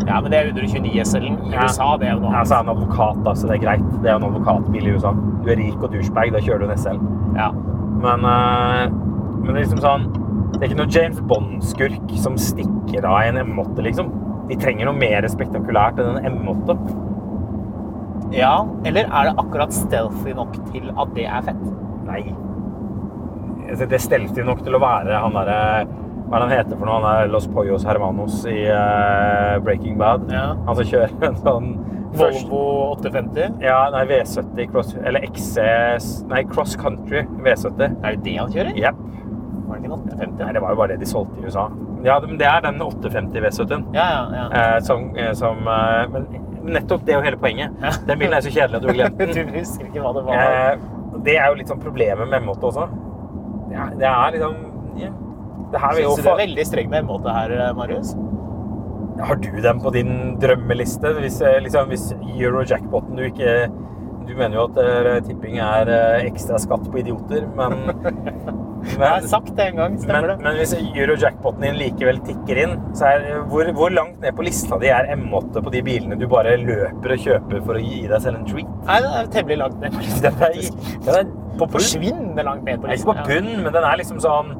Ja, 0.07 0.19
men 0.21 0.31
det 0.33 0.39
er 0.39 0.49
129 0.51 1.05
SL-en 1.05 1.37
i 1.47 1.53
Ja. 1.53 1.63
USA. 1.65 1.97
Det 1.97 2.07
er 2.09 2.13
jo 2.15 2.23
noe 2.25 2.33
Ja, 2.33 2.43
så 2.43 2.57
er 2.57 2.63
han 2.63 2.73
advokat, 2.73 3.21
da, 3.25 3.33
så 3.33 3.47
det 3.47 3.55
er 3.57 3.63
greit. 3.63 3.85
Det 4.03 4.09
er 4.11 4.17
en 4.17 4.27
advokatbil 4.27 4.87
i 4.89 4.95
USA. 4.97 5.13
Du 5.43 5.49
er 5.51 5.57
rik 5.61 5.79
og 5.79 5.93
douchebag, 5.93 6.33
da 6.35 6.41
kjører 6.43 6.65
du 6.65 6.71
en 6.71 6.77
SL. 6.77 6.99
Ja. 7.37 7.49
Men, 8.03 8.25
eh, 8.27 8.89
men 8.89 9.47
det 9.53 9.55
er 9.55 9.63
liksom 9.63 9.83
sånn 9.83 10.11
Det 10.53 10.61
er 10.61 10.67
ikke 10.69 10.81
noen 10.81 10.93
James 10.93 11.21
Bond-skurk 11.27 12.11
som 12.21 12.35
stikker 12.37 13.05
av 13.09 13.23
i 13.23 13.29
en 13.31 13.39
M8, 13.41 13.81
liksom. 13.81 14.11
De 14.49 14.55
trenger 14.55 14.85
noe 14.85 14.93
mer 14.95 15.25
spektakulært 15.27 15.97
enn 15.99 16.19
en 16.19 16.37
M8. 16.37 16.77
ja. 18.31 18.65
Eller 18.85 19.09
er 19.09 19.31
det 19.31 19.33
akkurat 19.41 19.73
stealthy 19.73 20.35
nok 20.35 20.53
til 20.71 20.91
at 20.95 21.15
det 21.15 21.25
er 21.25 21.41
fett? 21.41 21.65
Nei. 22.13 22.23
Altså, 23.69 23.87
Det 23.89 24.01
stelte 24.03 24.45
nok 24.45 24.63
til 24.65 24.77
å 24.77 24.81
være 24.83 25.19
han 25.23 25.35
derre 25.37 25.59
Hva 26.27 26.37
er 26.37 26.43
det 26.43 26.43
han 26.43 26.53
heter 26.53 26.77
for 26.77 26.89
noe? 26.89 26.99
Han 27.01 27.23
er 27.23 27.31
Los 27.33 27.47
Poyos 27.51 27.85
Hermanos 27.87 28.43
i 28.49 28.63
uh, 28.69 29.57
Breaking 29.65 29.97
Bad. 29.99 30.29
Ja. 30.33 30.53
Han 30.67 30.77
som 30.79 30.87
kjører 30.87 31.27
en 31.29 31.41
sånn 31.41 31.73
Volvo 32.13 32.61
850? 32.93 33.57
Ja, 33.65 33.87
nei, 33.93 34.03
V70 34.09 34.69
Cross... 34.71 34.93
Eller 35.01 35.25
XC 35.25 35.57
Nei, 36.29 36.43
Cross 36.49 36.75
Country 36.77 37.23
V70. 37.41 37.97
Er 38.03 38.17
det 38.17 38.21
det 38.27 38.35
han 38.37 38.53
kjører? 38.53 38.77
Yep. 38.77 39.01
Var 39.67 39.79
det 39.79 39.81
ikke 39.81 39.89
en 39.89 39.97
850? 39.97 40.43
Nei, 40.43 40.53
det 40.53 40.63
var 40.63 40.75
jo 40.75 40.81
bare 40.83 40.93
det 40.93 41.01
de 41.01 41.09
solgte 41.09 41.41
i 41.41 41.47
USA. 41.49 41.67
Ja, 42.05 42.17
men 42.21 42.37
det 42.37 42.47
er 42.49 42.63
den 42.65 42.81
850 42.83 43.45
V70-en. 43.47 43.85
Ja, 43.95 44.07
ja, 44.11 44.23
ja. 44.37 44.47
Eh, 44.61 44.79
som, 44.85 45.05
eh, 45.17 45.31
som 45.39 45.69
eh, 45.71 46.09
Men 46.11 46.73
nettopp 46.77 47.05
det 47.07 47.15
er 47.15 47.21
jo 47.21 47.25
hele 47.25 47.39
poenget. 47.41 47.77
Den 48.07 48.19
bilen 48.19 48.35
er 48.37 48.45
så 48.45 48.51
kjedelig 48.53 48.79
at 48.79 48.83
du 48.83 48.91
har 48.91 48.99
glemt 48.99 49.23
Du 49.37 49.55
husker 49.57 49.87
ikke 49.87 50.03
hva 50.03 50.13
det 50.17 50.25
var? 50.27 50.43
Eh, 50.43 50.83
det 51.25 51.37
er 51.37 51.49
jo 51.51 51.59
litt 51.59 51.71
sånn 51.71 51.81
problemet 51.83 52.29
med 52.29 52.43
M8 52.43 52.69
også. 52.69 52.87
Det 53.69 53.79
er, 53.79 53.97
det 53.99 54.09
er 54.09 54.37
liksom 54.37 54.55
ja. 54.99 55.09
Det 55.73 55.79
her 55.81 55.97
Syns 55.97 56.19
du 56.19 56.21
det 56.21 56.31
er 56.33 56.41
veldig 56.43 56.65
streng 56.69 56.89
med 56.91 57.07
M8 57.07 57.33
her, 57.33 57.53
Marius? 57.77 58.13
Har 59.21 59.35
du 59.41 59.49
den 59.61 59.79
på 59.81 59.91
din 59.93 60.13
drømmeliste? 60.41 61.13
Hvis, 61.19 61.41
eh, 61.41 61.61
liksom, 61.61 61.89
hvis 61.89 62.11
Euro-jackpoten 62.37 63.17
du 63.17 63.23
ikke 63.27 63.69
Du 64.27 64.35
mener 64.37 64.55
jo 64.55 64.67
at 64.69 64.77
eh, 64.79 65.19
tipping 65.25 65.57
er 65.59 65.89
eh, 65.91 66.25
ekstra 66.29 66.57
skatt 66.61 66.85
på 66.89 67.01
idioter, 67.01 67.43
men 67.57 67.73
Jeg 68.83 68.99
har 69.01 69.27
sagt 69.29 69.51
det 69.57 69.67
en 69.71 69.79
gang, 69.79 69.95
stemmer 70.01 70.27
men, 70.27 70.31
det? 70.33 70.45
men 70.45 70.57
hvis 70.59 70.73
Euro-jackpoten 70.79 71.63
din 71.65 71.77
likevel 71.79 72.19
tikker 72.27 72.59
inn, 72.65 72.73
så 72.97 73.09
er 73.13 73.27
hvor, 73.51 73.69
hvor 73.77 73.93
langt 73.95 74.19
ned 74.23 74.35
på 74.37 74.45
lista 74.47 74.79
di 74.81 74.91
er 74.93 75.07
M8 75.15 75.63
på 75.63 75.73
de 75.73 75.83
bilene 75.85 76.17
du 76.19 76.27
bare 76.31 76.57
løper 76.61 77.15
og 77.15 77.23
kjøper 77.27 77.63
for 77.63 77.79
å 77.79 77.83
gi 77.83 78.03
deg 78.11 78.19
selv 78.25 78.41
en 78.41 78.45
treat? 78.49 78.75
Nei, 78.89 78.99
den 79.05 79.17
er 79.21 79.31
temmelig 79.37 79.59
langt 79.63 79.79
ned. 79.83 79.97
Den 80.23 80.43
er, 80.49 80.59
den 81.07 81.17
er 81.21 81.31
på 81.59 81.69
forsvinnende 81.73 82.45
langt 82.45 82.67
ned 82.67 82.83
på 82.83 82.91
lista. 82.91 83.07
Ikke 83.13 83.23
på 83.23 83.27
bunnen, 83.31 83.63
men 83.65 83.75
den 83.75 83.87
er 83.87 83.99
liksom 84.01 84.21
sånn 84.23 84.53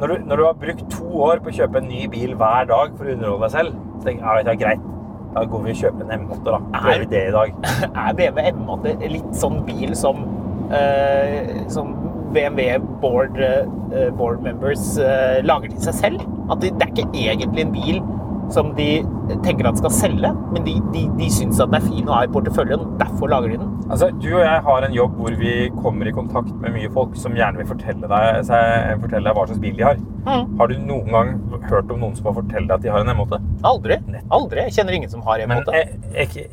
når 0.00 0.08
du, 0.08 0.22
når 0.30 0.40
du 0.40 0.44
har 0.46 0.54
brukt 0.56 0.86
to 0.94 1.08
år 1.26 1.42
på 1.44 1.50
å 1.52 1.56
kjøpe 1.58 1.80
en 1.82 1.90
ny 1.90 2.06
bil 2.08 2.32
hver 2.40 2.68
dag 2.70 2.94
for 2.96 3.04
å 3.04 3.12
underholde 3.14 3.44
deg 3.44 3.52
selv, 3.52 3.74
så 3.98 4.06
tenker 4.06 4.24
jeg 4.24 4.40
ja, 4.40 4.44
det 4.46 4.54
er 4.54 4.60
greit. 4.62 4.86
Da 5.34 5.42
går 5.46 5.60
vi 5.66 5.74
og 5.74 5.82
kjøper 5.82 6.06
en 6.06 6.22
M8, 6.24 6.38
da. 6.46 6.60
Er- 6.78 6.86
Gjør 6.88 7.04
det 7.10 7.20
i 7.28 7.34
dag? 7.36 7.52
Er 8.06 8.14
BMW 8.18 8.48
M8 8.54 8.94
litt 9.12 9.34
sånn 9.38 9.60
bil 9.68 9.92
som, 9.98 10.24
eh, 10.74 11.52
som 11.70 11.92
BMW 12.34 12.78
board, 13.02 13.36
eh, 13.42 14.08
board 14.18 14.42
members 14.46 14.96
eh, 14.98 15.40
lager 15.46 15.72
til 15.74 15.82
seg 15.90 15.94
selv? 16.04 16.24
At 16.50 16.60
det, 16.62 16.72
det 16.80 16.86
er 16.88 16.94
ikke 16.94 17.26
egentlig 17.26 17.66
en 17.66 17.74
bil 17.76 18.00
som 18.50 18.72
de 18.74 18.86
tenker 19.46 19.68
at 19.70 19.76
skal 19.78 19.92
selge, 19.94 20.30
men 20.50 20.64
de, 20.66 20.72
de, 20.90 21.04
de 21.20 21.26
syns 21.30 21.60
at 21.62 21.70
den 21.70 21.76
er 21.78 21.84
fin 21.84 22.08
å 22.10 22.16
ha 22.16 22.24
i 22.26 22.30
porteføljen, 22.34 22.80
derfor 22.98 23.30
lager 23.30 23.52
de 23.52 23.58
den. 23.60 23.68
Altså, 23.86 24.08
Du 24.18 24.26
og 24.32 24.40
jeg 24.42 24.64
har 24.66 24.86
en 24.88 24.96
jobb 24.96 25.12
hvor 25.20 25.36
vi 25.38 25.52
kommer 25.76 26.10
i 26.10 26.14
kontakt 26.16 26.50
med 26.58 26.74
mye 26.74 26.90
folk 26.90 27.14
som 27.18 27.36
gjerne 27.38 27.60
vil 27.62 27.68
fortelle 27.70 28.10
deg, 28.10 28.40
seg, 28.48 28.96
fortelle 29.04 29.22
deg 29.28 29.38
hva 29.38 29.44
slags 29.46 29.62
bil 29.62 29.76
de 29.78 29.86
har. 29.86 30.00
Mm. 30.26 30.56
Har 30.58 30.72
du 30.72 30.74
noen 30.82 31.14
gang 31.14 31.30
hørt 31.70 31.94
om 31.94 32.02
noen 32.02 32.18
som 32.18 32.26
har 32.26 32.34
fortalt 32.40 32.66
deg 32.66 32.74
at 32.80 32.82
de 32.88 32.90
har 32.90 33.06
en 33.06 33.12
M8? 33.14 33.38
Aldri. 33.70 34.00
Aldri. 34.34 34.64
Jeg 34.66 34.76
kjenner 34.80 34.98
ingen 34.98 35.14
som 35.14 35.22
har 35.30 35.46
Men 35.46 35.62
M8. 35.62 35.78
eh, 35.84 35.94
ikke 36.26 36.48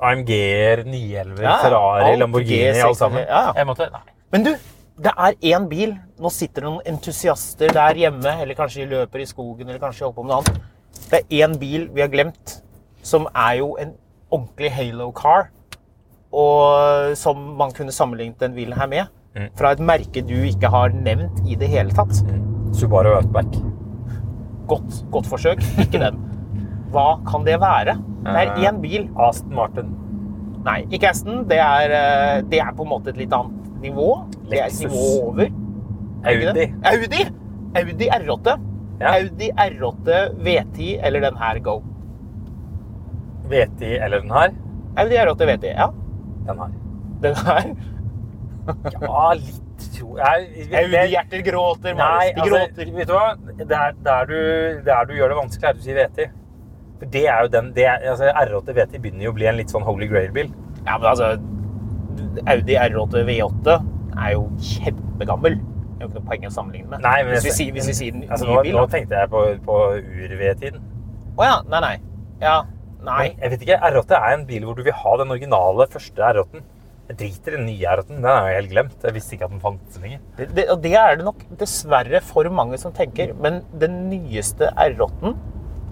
AMG-er, 0.00 0.82
911, 0.88 1.42
Ja, 1.44 1.54
Ferrari, 1.62 2.04
alt 2.10 2.18
Lamborghini, 2.24 2.70
G6, 2.72 2.84
alt 2.88 2.96
sammen. 3.04 3.22
ja, 3.28 3.40
ja. 3.54 3.64
M8? 3.68 3.90
Nei. 3.92 4.02
Men 4.32 4.46
du, 4.46 4.52
det 5.00 5.12
er 5.16 5.36
én 5.54 5.68
bil. 5.68 5.94
Nå 6.20 6.30
sitter 6.32 6.64
det 6.64 6.68
noen 6.68 6.88
entusiaster 6.92 7.72
der 7.72 7.98
hjemme, 8.02 8.34
eller 8.42 8.58
kanskje 8.58 8.84
de 8.84 8.96
løper 8.96 9.22
i 9.22 9.28
skogen, 9.28 9.68
eller 9.68 9.80
kanskje 9.80 10.02
de 10.02 10.08
holder 10.08 10.18
på 10.18 10.26
med 10.26 10.32
noe 10.32 10.42
annet. 10.42 10.60
Det 11.10 11.20
er 11.20 11.46
én 11.46 11.56
bil 11.60 11.86
vi 11.94 12.04
har 12.04 12.10
glemt, 12.12 12.58
som 13.02 13.28
er 13.32 13.60
jo 13.60 13.72
en 13.80 13.94
ordentlig 14.30 14.72
Halo-car. 14.76 15.48
Og 16.30 17.16
som 17.18 17.38
man 17.58 17.72
kunne 17.74 17.94
sammenlignet 17.94 18.38
den 18.42 18.54
bilen 18.54 18.76
her 18.78 18.90
med. 18.90 19.08
Mm. 19.34 19.48
Fra 19.58 19.72
et 19.74 19.82
merke 19.82 20.22
du 20.26 20.36
ikke 20.36 20.70
har 20.70 20.92
nevnt 20.94 21.40
i 21.48 21.56
det 21.58 21.70
hele 21.72 21.94
tatt. 21.96 22.20
Subaru 22.76 23.16
Outback. 23.16 23.56
Godt, 24.70 25.00
godt 25.10 25.26
forsøk. 25.26 25.64
Ikke 25.82 26.02
den. 26.02 26.20
Hva 26.94 27.16
kan 27.26 27.46
det 27.46 27.56
være? 27.62 27.96
Det 28.26 28.44
er 28.44 28.68
én 28.68 28.78
bil. 28.82 29.08
Aston 29.18 29.56
Martin. 29.58 29.90
Nei, 30.66 30.84
ikke 30.92 31.10
Aston. 31.10 31.42
Det 31.50 31.58
er, 31.58 31.96
eh, 31.96 32.42
det 32.46 32.60
er 32.62 32.76
på 32.76 32.86
en 32.86 32.92
måte 32.92 33.10
et 33.10 33.18
litt 33.18 33.34
annet 33.34 33.59
nivå. 33.84 34.08
Det 34.50 34.60
er 34.60 34.66
et 34.66 34.80
nivå 34.84 35.04
over. 35.28 35.46
Er 36.24 36.42
Audi. 36.50 36.66
Audi! 36.92 37.22
Audi 37.80 38.10
R8. 38.16 38.58
Ja. 39.00 39.14
Audi 39.14 39.50
R8 39.50 40.18
V10 40.44 41.06
eller 41.06 41.20
den 41.20 41.36
her 41.40 41.62
Go. 41.64 41.80
V10 43.50 44.04
eller 44.04 44.20
den 44.20 44.30
her? 44.30 44.52
Audi 44.96 45.16
R8 45.16 45.48
V10, 45.52 45.66
ja. 45.66 45.88
Den 46.46 46.62
her. 46.64 46.76
Den 47.22 47.36
her. 47.46 47.74
Ja, 49.00 49.32
litt 49.34 49.70
jeg. 49.80 50.68
Audi-hjerter 50.82 51.42
gråter, 51.44 51.94
Marius. 51.96 52.34
De 52.34 52.42
altså, 52.42 52.58
gråter. 52.58 52.92
vet 52.98 53.08
du 53.08 53.14
hva? 53.16 53.28
Der, 53.60 53.96
der, 54.04 54.28
du, 54.28 54.36
der 54.86 55.08
du 55.08 55.14
gjør 55.16 55.32
det 55.32 55.38
vanskelig, 55.40 55.64
er 55.64 55.72
at 55.72 55.80
du 55.80 55.86
sier 55.86 56.02
V10. 56.02 56.36
For 57.00 57.12
det 57.14 57.22
er 57.32 57.46
jo 57.46 57.52
den, 57.54 57.70
det 57.76 57.86
er, 57.88 58.04
altså 58.12 58.28
R8 58.28 58.76
V10 58.76 59.00
begynner 59.00 59.24
jo 59.24 59.32
å 59.32 59.38
bli 59.38 59.48
en 59.48 59.56
litt 59.60 59.72
sånn 59.72 59.86
Holy 59.86 60.08
Grail-bil. 60.10 60.52
Ja, 60.84 60.98
men 60.98 61.08
altså 61.12 61.32
Audi 62.46 62.76
R8 62.78 63.22
V8 63.28 63.76
er 64.20 64.32
jo 64.36 64.46
kjempegammel. 64.70 65.58
Det 65.60 66.00
er 66.00 66.06
jo 66.06 66.08
ikke 66.10 66.20
noe 66.20 66.28
poeng 66.30 66.44
å 66.48 66.50
sammenligne 66.54 66.88
med. 66.94 67.02
Nei, 67.04 67.16
men 67.26 67.34
hvis, 67.34 67.44
vi 67.50 67.54
sier, 67.58 67.72
hvis 67.76 67.88
vi 67.90 67.94
sier 67.98 68.12
den 68.16 68.22
Altså, 68.30 68.46
nå, 68.48 68.58
bil, 68.64 68.76
nå 68.78 68.84
tenkte 68.92 69.18
jeg 69.20 69.30
på, 69.32 69.42
på 69.66 69.78
ur-V-tiden. 70.00 70.84
Å 71.36 71.48
ja. 71.48 71.56
Nei, 71.72 71.80
nei. 71.84 71.96
Ja. 72.40 72.54
Nei. 73.04 73.22
Men 73.32 73.42
Jeg 73.44 73.52
vet 73.54 73.64
ikke, 73.66 73.78
R8 73.90 74.16
er 74.20 74.36
en 74.38 74.46
bil 74.48 74.64
hvor 74.68 74.76
du 74.78 74.84
vil 74.86 74.96
ha 74.96 75.16
den 75.20 75.34
originale 75.34 75.86
første 75.92 76.24
R8-en. 76.30 76.64
Jeg 77.10 77.18
driter 77.20 77.54
i 77.54 77.58
den 77.58 77.66
nye 77.66 77.92
R8-en. 77.96 78.20
Den 78.22 78.30
er 78.30 78.48
jo 78.48 78.56
helt 78.60 78.70
glemt. 78.72 78.96
Jeg 79.04 79.16
visste 79.16 79.34
ikke 79.36 79.48
at 79.48 79.54
den 79.56 79.62
fantes 79.64 80.00
lenger. 80.00 80.20
Det, 80.38 80.46
det, 80.56 80.66
og 80.70 80.80
det 80.84 80.94
er 81.00 81.16
det 81.20 81.26
nok 81.26 81.40
dessverre 81.60 82.20
for 82.22 82.48
mange 82.54 82.78
som 82.80 82.94
tenker. 82.96 83.32
Men 83.42 83.60
den 83.82 83.96
nyeste 84.12 84.70
R8-en 84.78 85.34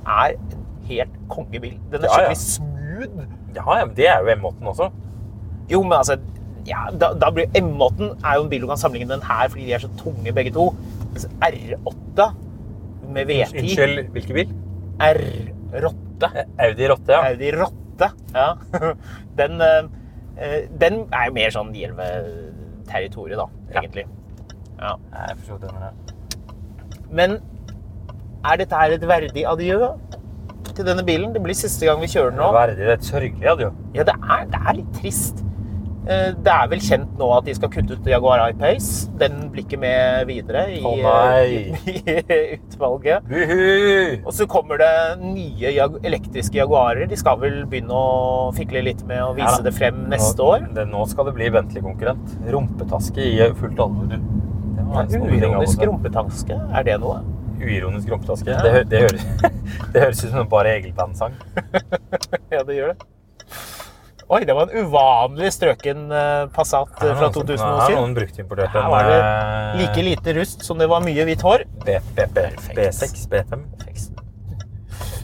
er 0.09 0.37
en 0.38 0.64
helt 0.88 1.16
kongebil. 1.33 1.74
Den 1.92 2.07
er 2.07 2.14
Ja, 2.14 2.29
ja. 2.31 2.38
smooth. 2.38 3.27
Ja, 3.57 3.64
ja, 3.66 3.85
men 3.88 3.94
det 3.98 4.07
er 4.09 4.22
jo 4.24 4.37
M8-en 4.38 4.72
også. 4.72 4.88
Jo, 5.70 5.83
men 5.83 5.98
altså 5.98 6.18
ja, 6.68 6.85
da, 7.00 7.12
da 7.16 7.31
blir 7.33 7.48
M8-en 7.57 8.11
er 8.24 8.37
jo 8.37 8.44
en 8.44 8.50
bil 8.52 8.64
du 8.64 8.68
kan 8.70 8.81
sammenligne 8.81 9.14
den 9.14 9.24
her 9.24 9.48
fordi 9.48 9.66
de 9.68 9.74
er 9.76 9.85
så 9.85 9.90
tunge 10.00 10.35
begge 10.37 10.52
to. 10.54 10.70
Mens 11.14 11.28
R8 11.44 12.28
med 13.09 13.31
V10 13.31 13.62
Unnskyld, 13.62 14.02
hvilken 14.16 14.38
bil? 14.40 14.52
R8. 15.00 16.28
Audi 16.66 16.88
Rotte, 16.90 17.12
ja. 17.12 17.20
Audi 17.31 17.52
Rotte. 17.57 18.11
Ja. 18.35 18.48
Den, 19.38 19.61
eh, 19.62 20.66
den 20.81 21.00
er 21.14 21.28
jo 21.28 21.35
mer 21.35 21.52
sånn 21.54 21.70
Jelve-territoriet, 21.74 23.38
da, 23.38 23.46
egentlig. 23.74 24.04
Ja. 24.78 24.92
Jeg 25.14 25.38
forstår 25.40 25.62
det, 25.62 25.70
men 25.74 25.87
ja. 25.87 25.90
Men 27.18 27.37
er 28.46 28.61
dette 28.61 28.78
her 28.78 28.94
et 28.94 29.07
verdig 29.09 29.44
adjø 29.50 29.92
til 30.74 30.87
denne 30.87 31.02
bilen? 31.07 31.33
Det 31.35 31.42
blir 31.42 31.59
siste 31.59 31.88
gang 31.88 32.02
vi 32.02 32.11
kjører 32.12 32.35
den 32.35 32.42
nå. 32.42 32.50
Verdig, 32.54 32.78
det 32.83 32.92
er 32.92 32.98
et 32.98 33.09
sørgelig, 33.09 33.46
adjø. 33.54 33.70
Ja, 33.96 34.07
det 34.07 34.14
er, 34.18 34.44
det 34.52 34.62
er 34.62 34.78
litt 34.78 34.92
trist. 35.00 35.42
Eh, 36.09 36.31
Det 36.40 36.53
er 36.55 36.68
vel 36.71 36.81
kjent 36.81 37.11
nå 37.21 37.27
at 37.37 37.44
de 37.44 37.53
skal 37.57 37.68
kutte 37.73 37.99
ut 37.99 38.07
Jaguar 38.09 38.40
I-Pace. 38.49 39.11
Den 39.21 39.51
blir 39.53 39.66
ikke 39.66 39.79
med 39.83 40.25
videre 40.31 40.62
i, 40.73 40.79
oh 40.81 40.97
i, 41.44 41.59
i 41.92 42.57
utvalget. 42.57 43.27
Buhu! 43.29 44.23
Og 44.25 44.33
så 44.33 44.47
kommer 44.49 44.81
det 44.81 44.90
nye 45.21 45.75
jag 45.77 45.99
elektriske 46.09 46.57
Jaguarer. 46.62 47.05
De 47.11 47.18
skal 47.21 47.37
vel 47.42 47.59
begynne 47.68 47.92
å 47.92 48.49
fikle 48.57 48.81
litt 48.87 49.03
med 49.09 49.21
å 49.27 49.35
vise 49.37 49.59
Ja 49.59 49.64
det 49.68 49.75
frem 49.77 50.07
neste 50.09 50.40
Nå- 50.40 50.49
år. 50.55 50.68
Det, 50.79 50.87
nå 50.88 51.05
skal 51.12 51.29
det 51.29 51.35
bli 51.37 51.51
Bentley-konkurrent. 51.59 52.38
Rumpetaske 52.57 53.29
i 53.29 53.51
fullt 53.61 53.85
alvor. 53.85 54.16
Uironisk 54.88 55.83
rumpetaske, 55.85 56.57
er 56.73 56.87
det 56.88 56.97
noe? 57.03 57.21
Uironisk 57.61 58.09
rumpetaske. 58.14 58.49
Ja. 58.55 58.62
Det, 58.64 58.73
hø- 58.73 58.88
det, 58.88 59.01
høres, 59.05 59.29
det 59.92 60.03
høres 60.07 60.25
ut 60.25 60.31
som 60.31 60.40
en 60.47 60.51
Bare 60.57 60.73
Egil-bandsang. 60.79 61.37
Ja, 62.55 62.62
det 62.64 62.79
gjør 62.79 62.94
det. 62.94 63.09
Oi, 64.29 64.43
det 64.45 64.53
var 64.53 64.69
en 64.69 64.85
uvanlig 64.85 65.49
strøken 65.55 66.11
eh, 66.12 66.43
Passat 66.53 66.91
eh, 67.01 67.14
fra 67.17 67.17
Her 67.17 67.31
er 67.31 67.33
2007. 67.33 67.95
noen 67.97 68.14
bruktimportert 68.17 68.75
Her 68.77 68.91
var 68.93 69.09
det 69.09 69.17
eh, 69.23 69.79
like 69.81 70.05
lite 70.05 70.35
rust 70.37 70.67
som 70.67 70.81
det 70.81 70.88
var 70.91 71.01
mye 71.05 71.25
hvitt 71.25 71.45
hår. 71.47 71.64
B, 71.87 71.97
B, 72.12 72.27
B, 72.37 72.45
B6, 72.77 73.25
B5. 73.33 73.64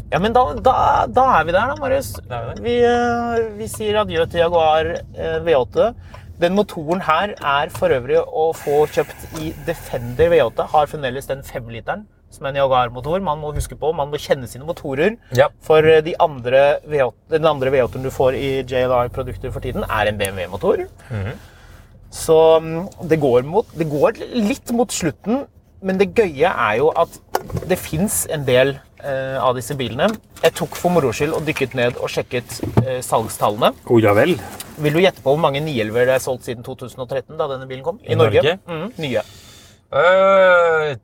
Ja, 0.09 0.21
men 0.23 0.33
da, 0.33 0.47
da, 0.57 0.75
da 1.11 1.25
er 1.37 1.45
vi 1.45 1.53
der, 1.53 1.73
da, 1.73 1.77
Marius. 1.83 2.14
Vi. 2.62 2.75
Vi, 3.59 3.69
sier 3.69 3.99
adjø 4.05 4.25
til 4.31 4.45
Jaguar 4.45 4.88
eh, 4.95 5.38
V8. 5.45 5.90
Den 6.40 6.57
motoren 6.57 7.05
her 7.05 7.35
er 7.37 7.73
for 7.75 7.93
øvrig 7.93 8.23
å 8.23 8.51
få 8.57 8.85
kjøpt 8.95 9.40
i 9.43 9.53
Defender 9.69 10.33
V8. 10.33 10.69
Har 10.73 10.88
fremdeles 10.88 11.29
den 11.29 11.45
femliteren 11.45 12.07
som 12.35 12.49
en 12.49 12.59
Jaguar-motor. 12.59 13.23
Man 13.25 13.40
må 13.42 13.55
huske 13.57 13.79
på, 13.79 13.92
man 13.97 14.11
må 14.12 14.20
kjenne 14.20 14.49
sine 14.51 14.66
motorer. 14.68 15.16
Ja. 15.38 15.49
For 15.64 15.87
eh, 15.87 16.03
de 16.05 16.16
andre 16.23 16.64
V8, 16.85 17.14
den 17.37 17.49
andre 17.51 17.73
V8-en 17.75 18.07
du 18.07 18.12
får 18.14 18.38
i 18.38 18.49
JLR-produkter 18.62 19.55
for 19.55 19.64
tiden, 19.64 19.87
er 19.88 20.11
en 20.11 20.20
BMW-motor. 20.20 20.87
Mhm. 21.11 21.35
Så 22.14 22.35
mm, 22.62 23.09
det 23.11 23.18
går, 23.18 23.42
mot, 23.42 23.66
det 23.75 23.88
går 23.90 24.20
litt 24.38 24.70
mot 24.70 24.92
slutten, 24.94 25.49
men 25.85 25.99
det 25.99 26.12
gøye 26.14 26.47
er 26.47 26.77
jo 26.79 26.92
at 26.94 27.16
det 27.66 27.79
fins 27.81 28.20
en 28.33 28.44
del 28.47 28.77
eh, 29.03 29.35
av 29.42 29.57
disse 29.59 29.75
bilene. 29.79 30.07
Jeg 30.44 30.55
tok 30.61 30.79
for 30.79 30.94
moro 30.94 31.11
skyld 31.14 31.35
og 31.37 31.42
dykket 31.49 31.75
ned 31.75 31.99
og 31.99 32.12
sjekket 32.12 32.61
eh, 32.85 33.01
salgstallene. 33.05 33.73
Oh, 33.88 33.99
ja 34.03 34.14
vel. 34.16 34.37
Vil 34.79 34.94
du 34.94 35.03
gjette 35.03 35.25
på 35.25 35.35
hvor 35.35 35.42
mange 35.42 35.62
911 35.64 36.07
det 36.07 36.14
er 36.14 36.23
solgt 36.23 36.47
siden 36.49 36.62
2013, 36.66 37.35
da 37.38 37.51
denne 37.51 37.66
bilen 37.70 37.83
kom? 37.87 37.99
I, 38.05 38.12
I 38.14 38.20
Norge? 38.20 38.42
Norge? 38.42 38.57
Mm, 38.70 38.94
nye. 39.03 39.27
Øh, 39.94 40.94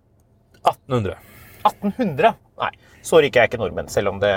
1800. 0.64 1.16
1800? 1.64 2.34
Nei, 2.60 2.70
så 3.02 3.20
rik 3.22 3.36
er 3.36 3.48
ikke 3.48 3.58
nordmenn, 3.60 3.88
selv 3.92 4.08
om 4.12 4.18
det 4.20 4.32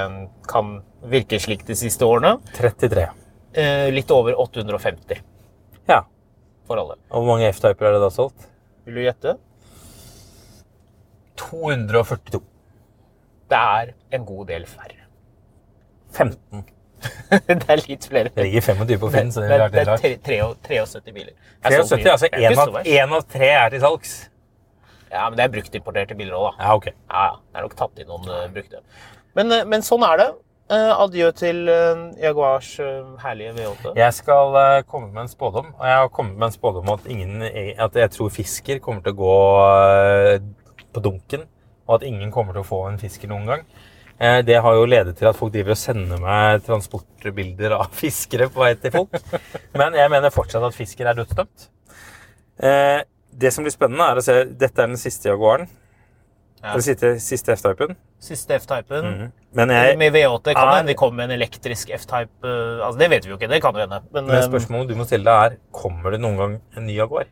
kan 0.48 0.82
virke 1.12 1.40
slik 1.42 1.66
de 1.68 1.76
siste 1.76 2.06
årene. 2.08 2.38
33. 2.56 3.08
Eh, 3.54 3.90
litt 3.94 4.10
over 4.12 4.34
850 4.40 5.20
Ja. 5.90 6.02
for 6.68 6.78
alle. 6.80 6.96
Og 7.12 7.24
hvor 7.24 7.34
mange 7.36 7.50
F-typer 7.54 7.90
er 7.90 7.98
det 7.98 8.02
da 8.06 8.10
solgt? 8.16 8.48
Vil 8.86 8.96
du 8.96 9.02
gjette? 9.06 9.38
242. 11.40 12.42
Det 13.50 13.60
er 13.60 13.94
en 14.16 14.26
god 14.26 14.48
del 14.48 14.66
færre. 14.70 15.00
15. 16.14 16.64
det 17.50 17.66
er 17.68 17.82
litt 17.90 18.06
flere. 18.08 18.30
Det 18.34 18.46
ligger 18.48 18.62
25 18.64 19.00
på 19.02 19.10
Finn, 19.12 19.32
så 19.34 19.42
det 19.44 19.50
Det 19.50 19.72
det 19.74 19.82
er 19.82 19.90
rart. 19.92 20.02
tre- 20.02 20.18
tre- 20.24 20.86
73 20.86 21.12
biler. 21.14 21.34
Det 21.64 21.74
er 21.74 21.84
solgt 21.84 22.04
73, 22.06 22.12
altså 22.14 22.30
én 22.32 22.58
av, 22.64 22.78
en 22.86 23.14
av 23.18 23.26
tre 23.28 23.50
er 23.58 23.70
til 23.74 23.82
salgs. 23.84 24.14
Ja, 25.14 25.28
men 25.30 25.38
det 25.38 25.46
er 25.46 25.54
bruktimporterte 25.54 26.18
biler 26.18 26.34
òg, 26.38 26.48
da. 26.48 26.66
Ja, 26.66 26.78
ok. 26.80 26.88
Ja, 26.90 27.28
ja. 27.28 27.36
Det 27.52 27.60
er 27.60 27.68
nok 27.68 27.76
tatt 27.78 28.02
inn 28.02 28.10
noen 28.10 28.32
uh, 28.32 28.48
brukte. 28.54 28.82
Men, 29.38 29.54
uh, 29.54 29.62
men 29.70 29.86
sånn 29.86 30.06
er 30.08 30.20
det. 30.20 30.28
Uh, 30.74 30.90
adjø 31.04 31.28
til 31.38 31.60
Jaguars 32.18 32.70
herlige 33.22 33.52
V8. 33.60 33.94
Jeg 34.00 34.16
skal 34.18 34.58
komme 34.90 35.12
med 35.12 35.26
en 35.26 35.30
spådom, 35.32 35.74
og 35.76 35.86
jeg 35.86 36.02
har 36.02 36.12
kommet 36.16 36.40
med 36.40 36.48
en 36.48 36.56
spådom 36.56 36.90
at, 36.96 37.06
ingen, 37.12 37.44
at 37.44 38.00
jeg 38.00 38.14
tror 38.16 38.32
fisker 38.34 38.82
kommer 38.82 39.04
til 39.06 39.14
å 39.14 39.20
gå 39.20 39.36
på 40.96 41.04
dunken, 41.04 41.46
og 41.86 41.98
at 42.00 42.08
ingen 42.08 42.32
kommer 42.34 42.56
til 42.56 42.64
å 42.64 42.70
få 42.72 42.80
en 42.88 42.98
fisker 43.02 43.30
noen 43.30 43.52
gang. 43.52 43.68
Det 44.48 44.56
har 44.64 44.78
jo 44.78 44.88
ledet 44.88 45.18
til 45.20 45.28
at 45.28 45.36
folk 45.36 45.52
driver 45.54 45.76
og 45.76 45.82
sender 45.82 46.22
meg 46.24 46.64
transportbilder 46.66 47.76
av 47.76 47.94
fiskere 48.02 48.48
på 48.50 48.64
vei 48.64 48.74
til 48.80 48.96
folk. 48.96 49.20
Men 49.76 50.00
jeg 50.00 50.16
mener 50.16 50.34
fortsatt 50.34 50.64
at 50.64 50.78
fisker 50.80 51.12
er 51.12 51.20
dødsdømt. 51.20 51.68
Det 53.40 53.54
som 53.54 53.66
blir 53.66 53.74
spennende, 53.74 54.06
er 54.12 54.20
å 54.20 54.24
se 54.26 54.36
Dette 54.46 54.84
er 54.84 54.92
den 54.92 55.00
siste 55.00 55.32
Jaguaren. 55.32 55.68
Ja. 56.64 56.74
Den 56.78 56.84
siste, 56.86 57.10
siste 57.20 57.52
F-typen. 57.58 57.98
Siste 58.24 58.56
F-typen. 58.56 59.32
Men 59.54 59.74
jeg, 59.74 59.98
Med 60.00 60.14
V8 60.16 60.54
kan 60.56 60.70
hende 60.78 60.94
de 60.94 60.96
kommer 60.96 61.18
med 61.24 61.32
en 61.32 61.36
elektrisk 61.42 61.90
F-type. 61.92 62.32
eh, 62.48 62.86
Altså, 62.86 63.00
det 63.00 63.10
vet 63.12 63.26
vi 63.26 63.34
jo 63.34 63.38
ikke. 63.38 63.50
Det 63.52 63.60
kan 63.62 63.76
jo 63.76 63.84
hende. 63.84 64.00
Men, 64.14 64.30
men 64.30 64.38
eh, 64.38 64.46
spørsmålet 64.48 64.94
du 64.94 64.96
må 64.96 65.04
stille 65.10 65.28
deg, 65.28 65.58
er 65.58 65.76
kommer 65.76 66.16
det 66.16 66.22
noen 66.24 66.40
gang 66.40 66.56
en 66.78 66.88
ny 66.88 66.96
Jaguar. 66.96 67.28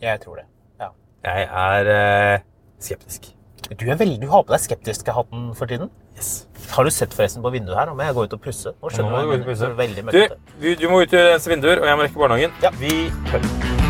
jeg 0.00 0.20
tror 0.20 0.36
det. 0.36 0.46
Ja. 0.80 0.88
Jeg 1.24 1.48
er 1.50 1.92
eh, 1.96 2.40
skeptisk. 2.80 3.32
Du, 3.70 3.84
er 3.90 3.98
veldig, 3.98 4.20
du 4.22 4.30
har 4.30 4.42
på 4.46 4.54
deg 4.54 4.62
skeptisk-hatten 4.62 5.50
for 5.58 5.66
tiden. 5.66 5.90
Yes. 6.16 6.46
Har 6.70 6.84
du 6.84 6.90
sett 6.90 7.14
forresten 7.14 7.42
på 7.42 7.50
vinduet 7.50 7.76
her? 7.78 7.90
Nå 7.90 7.94
må 7.98 8.06
jeg 8.06 8.14
gå 8.14 8.24
ut 8.24 8.38
og 8.38 8.42
pusse. 8.46 8.72
Nå 8.72 8.86
Nå 8.86 8.94
skjønner 8.94 9.10
gå 9.10 9.20
jeg 9.20 9.26
og 9.26 9.46
mener. 9.46 9.66
Er 9.66 9.78
Veldig 9.82 10.06
Du, 10.14 10.42
du, 10.62 10.74
du 10.74 10.88
må 10.90 11.02
ut 11.02 11.14
og 11.14 11.28
rense 11.34 11.50
vinduer, 11.50 11.82
og 11.82 11.90
jeg 11.90 11.96
må 12.00 12.06
rekke 12.08 12.24
barnehagen. 12.24 12.58
Ja. 12.62 12.74
Vi 12.80 13.08
hører. 13.30 13.89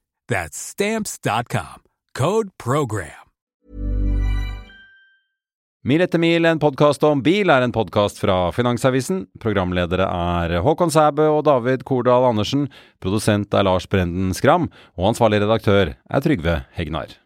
That's 0.31 0.57
Stamps.com. 0.57 1.83
Code 2.17 2.49
PROGRAM. 2.63 3.27
Mil 5.83 6.01
etter 6.05 6.21
mil, 6.21 6.45
en 6.45 6.59
podkast 6.61 7.03
om 7.03 7.23
bil, 7.25 7.49
er 7.49 7.65
en 7.65 7.73
podkast 7.75 8.21
fra 8.21 8.35
Finansavisen. 8.55 9.25
Programledere 9.43 10.05
er 10.05 10.61
Håkon 10.63 10.93
Sæbø 10.93 11.25
og 11.33 11.41
David 11.49 11.83
Kordal 11.89 12.29
Andersen. 12.29 12.69
Produsent 13.03 13.51
er 13.57 13.65
Lars 13.67 13.89
Brenden 13.91 14.31
Skram. 14.37 14.69
Og 14.95 15.09
ansvarlig 15.11 15.41
redaktør 15.43 15.95
er 15.97 16.23
Trygve 16.23 16.61
Hegnar. 16.77 17.17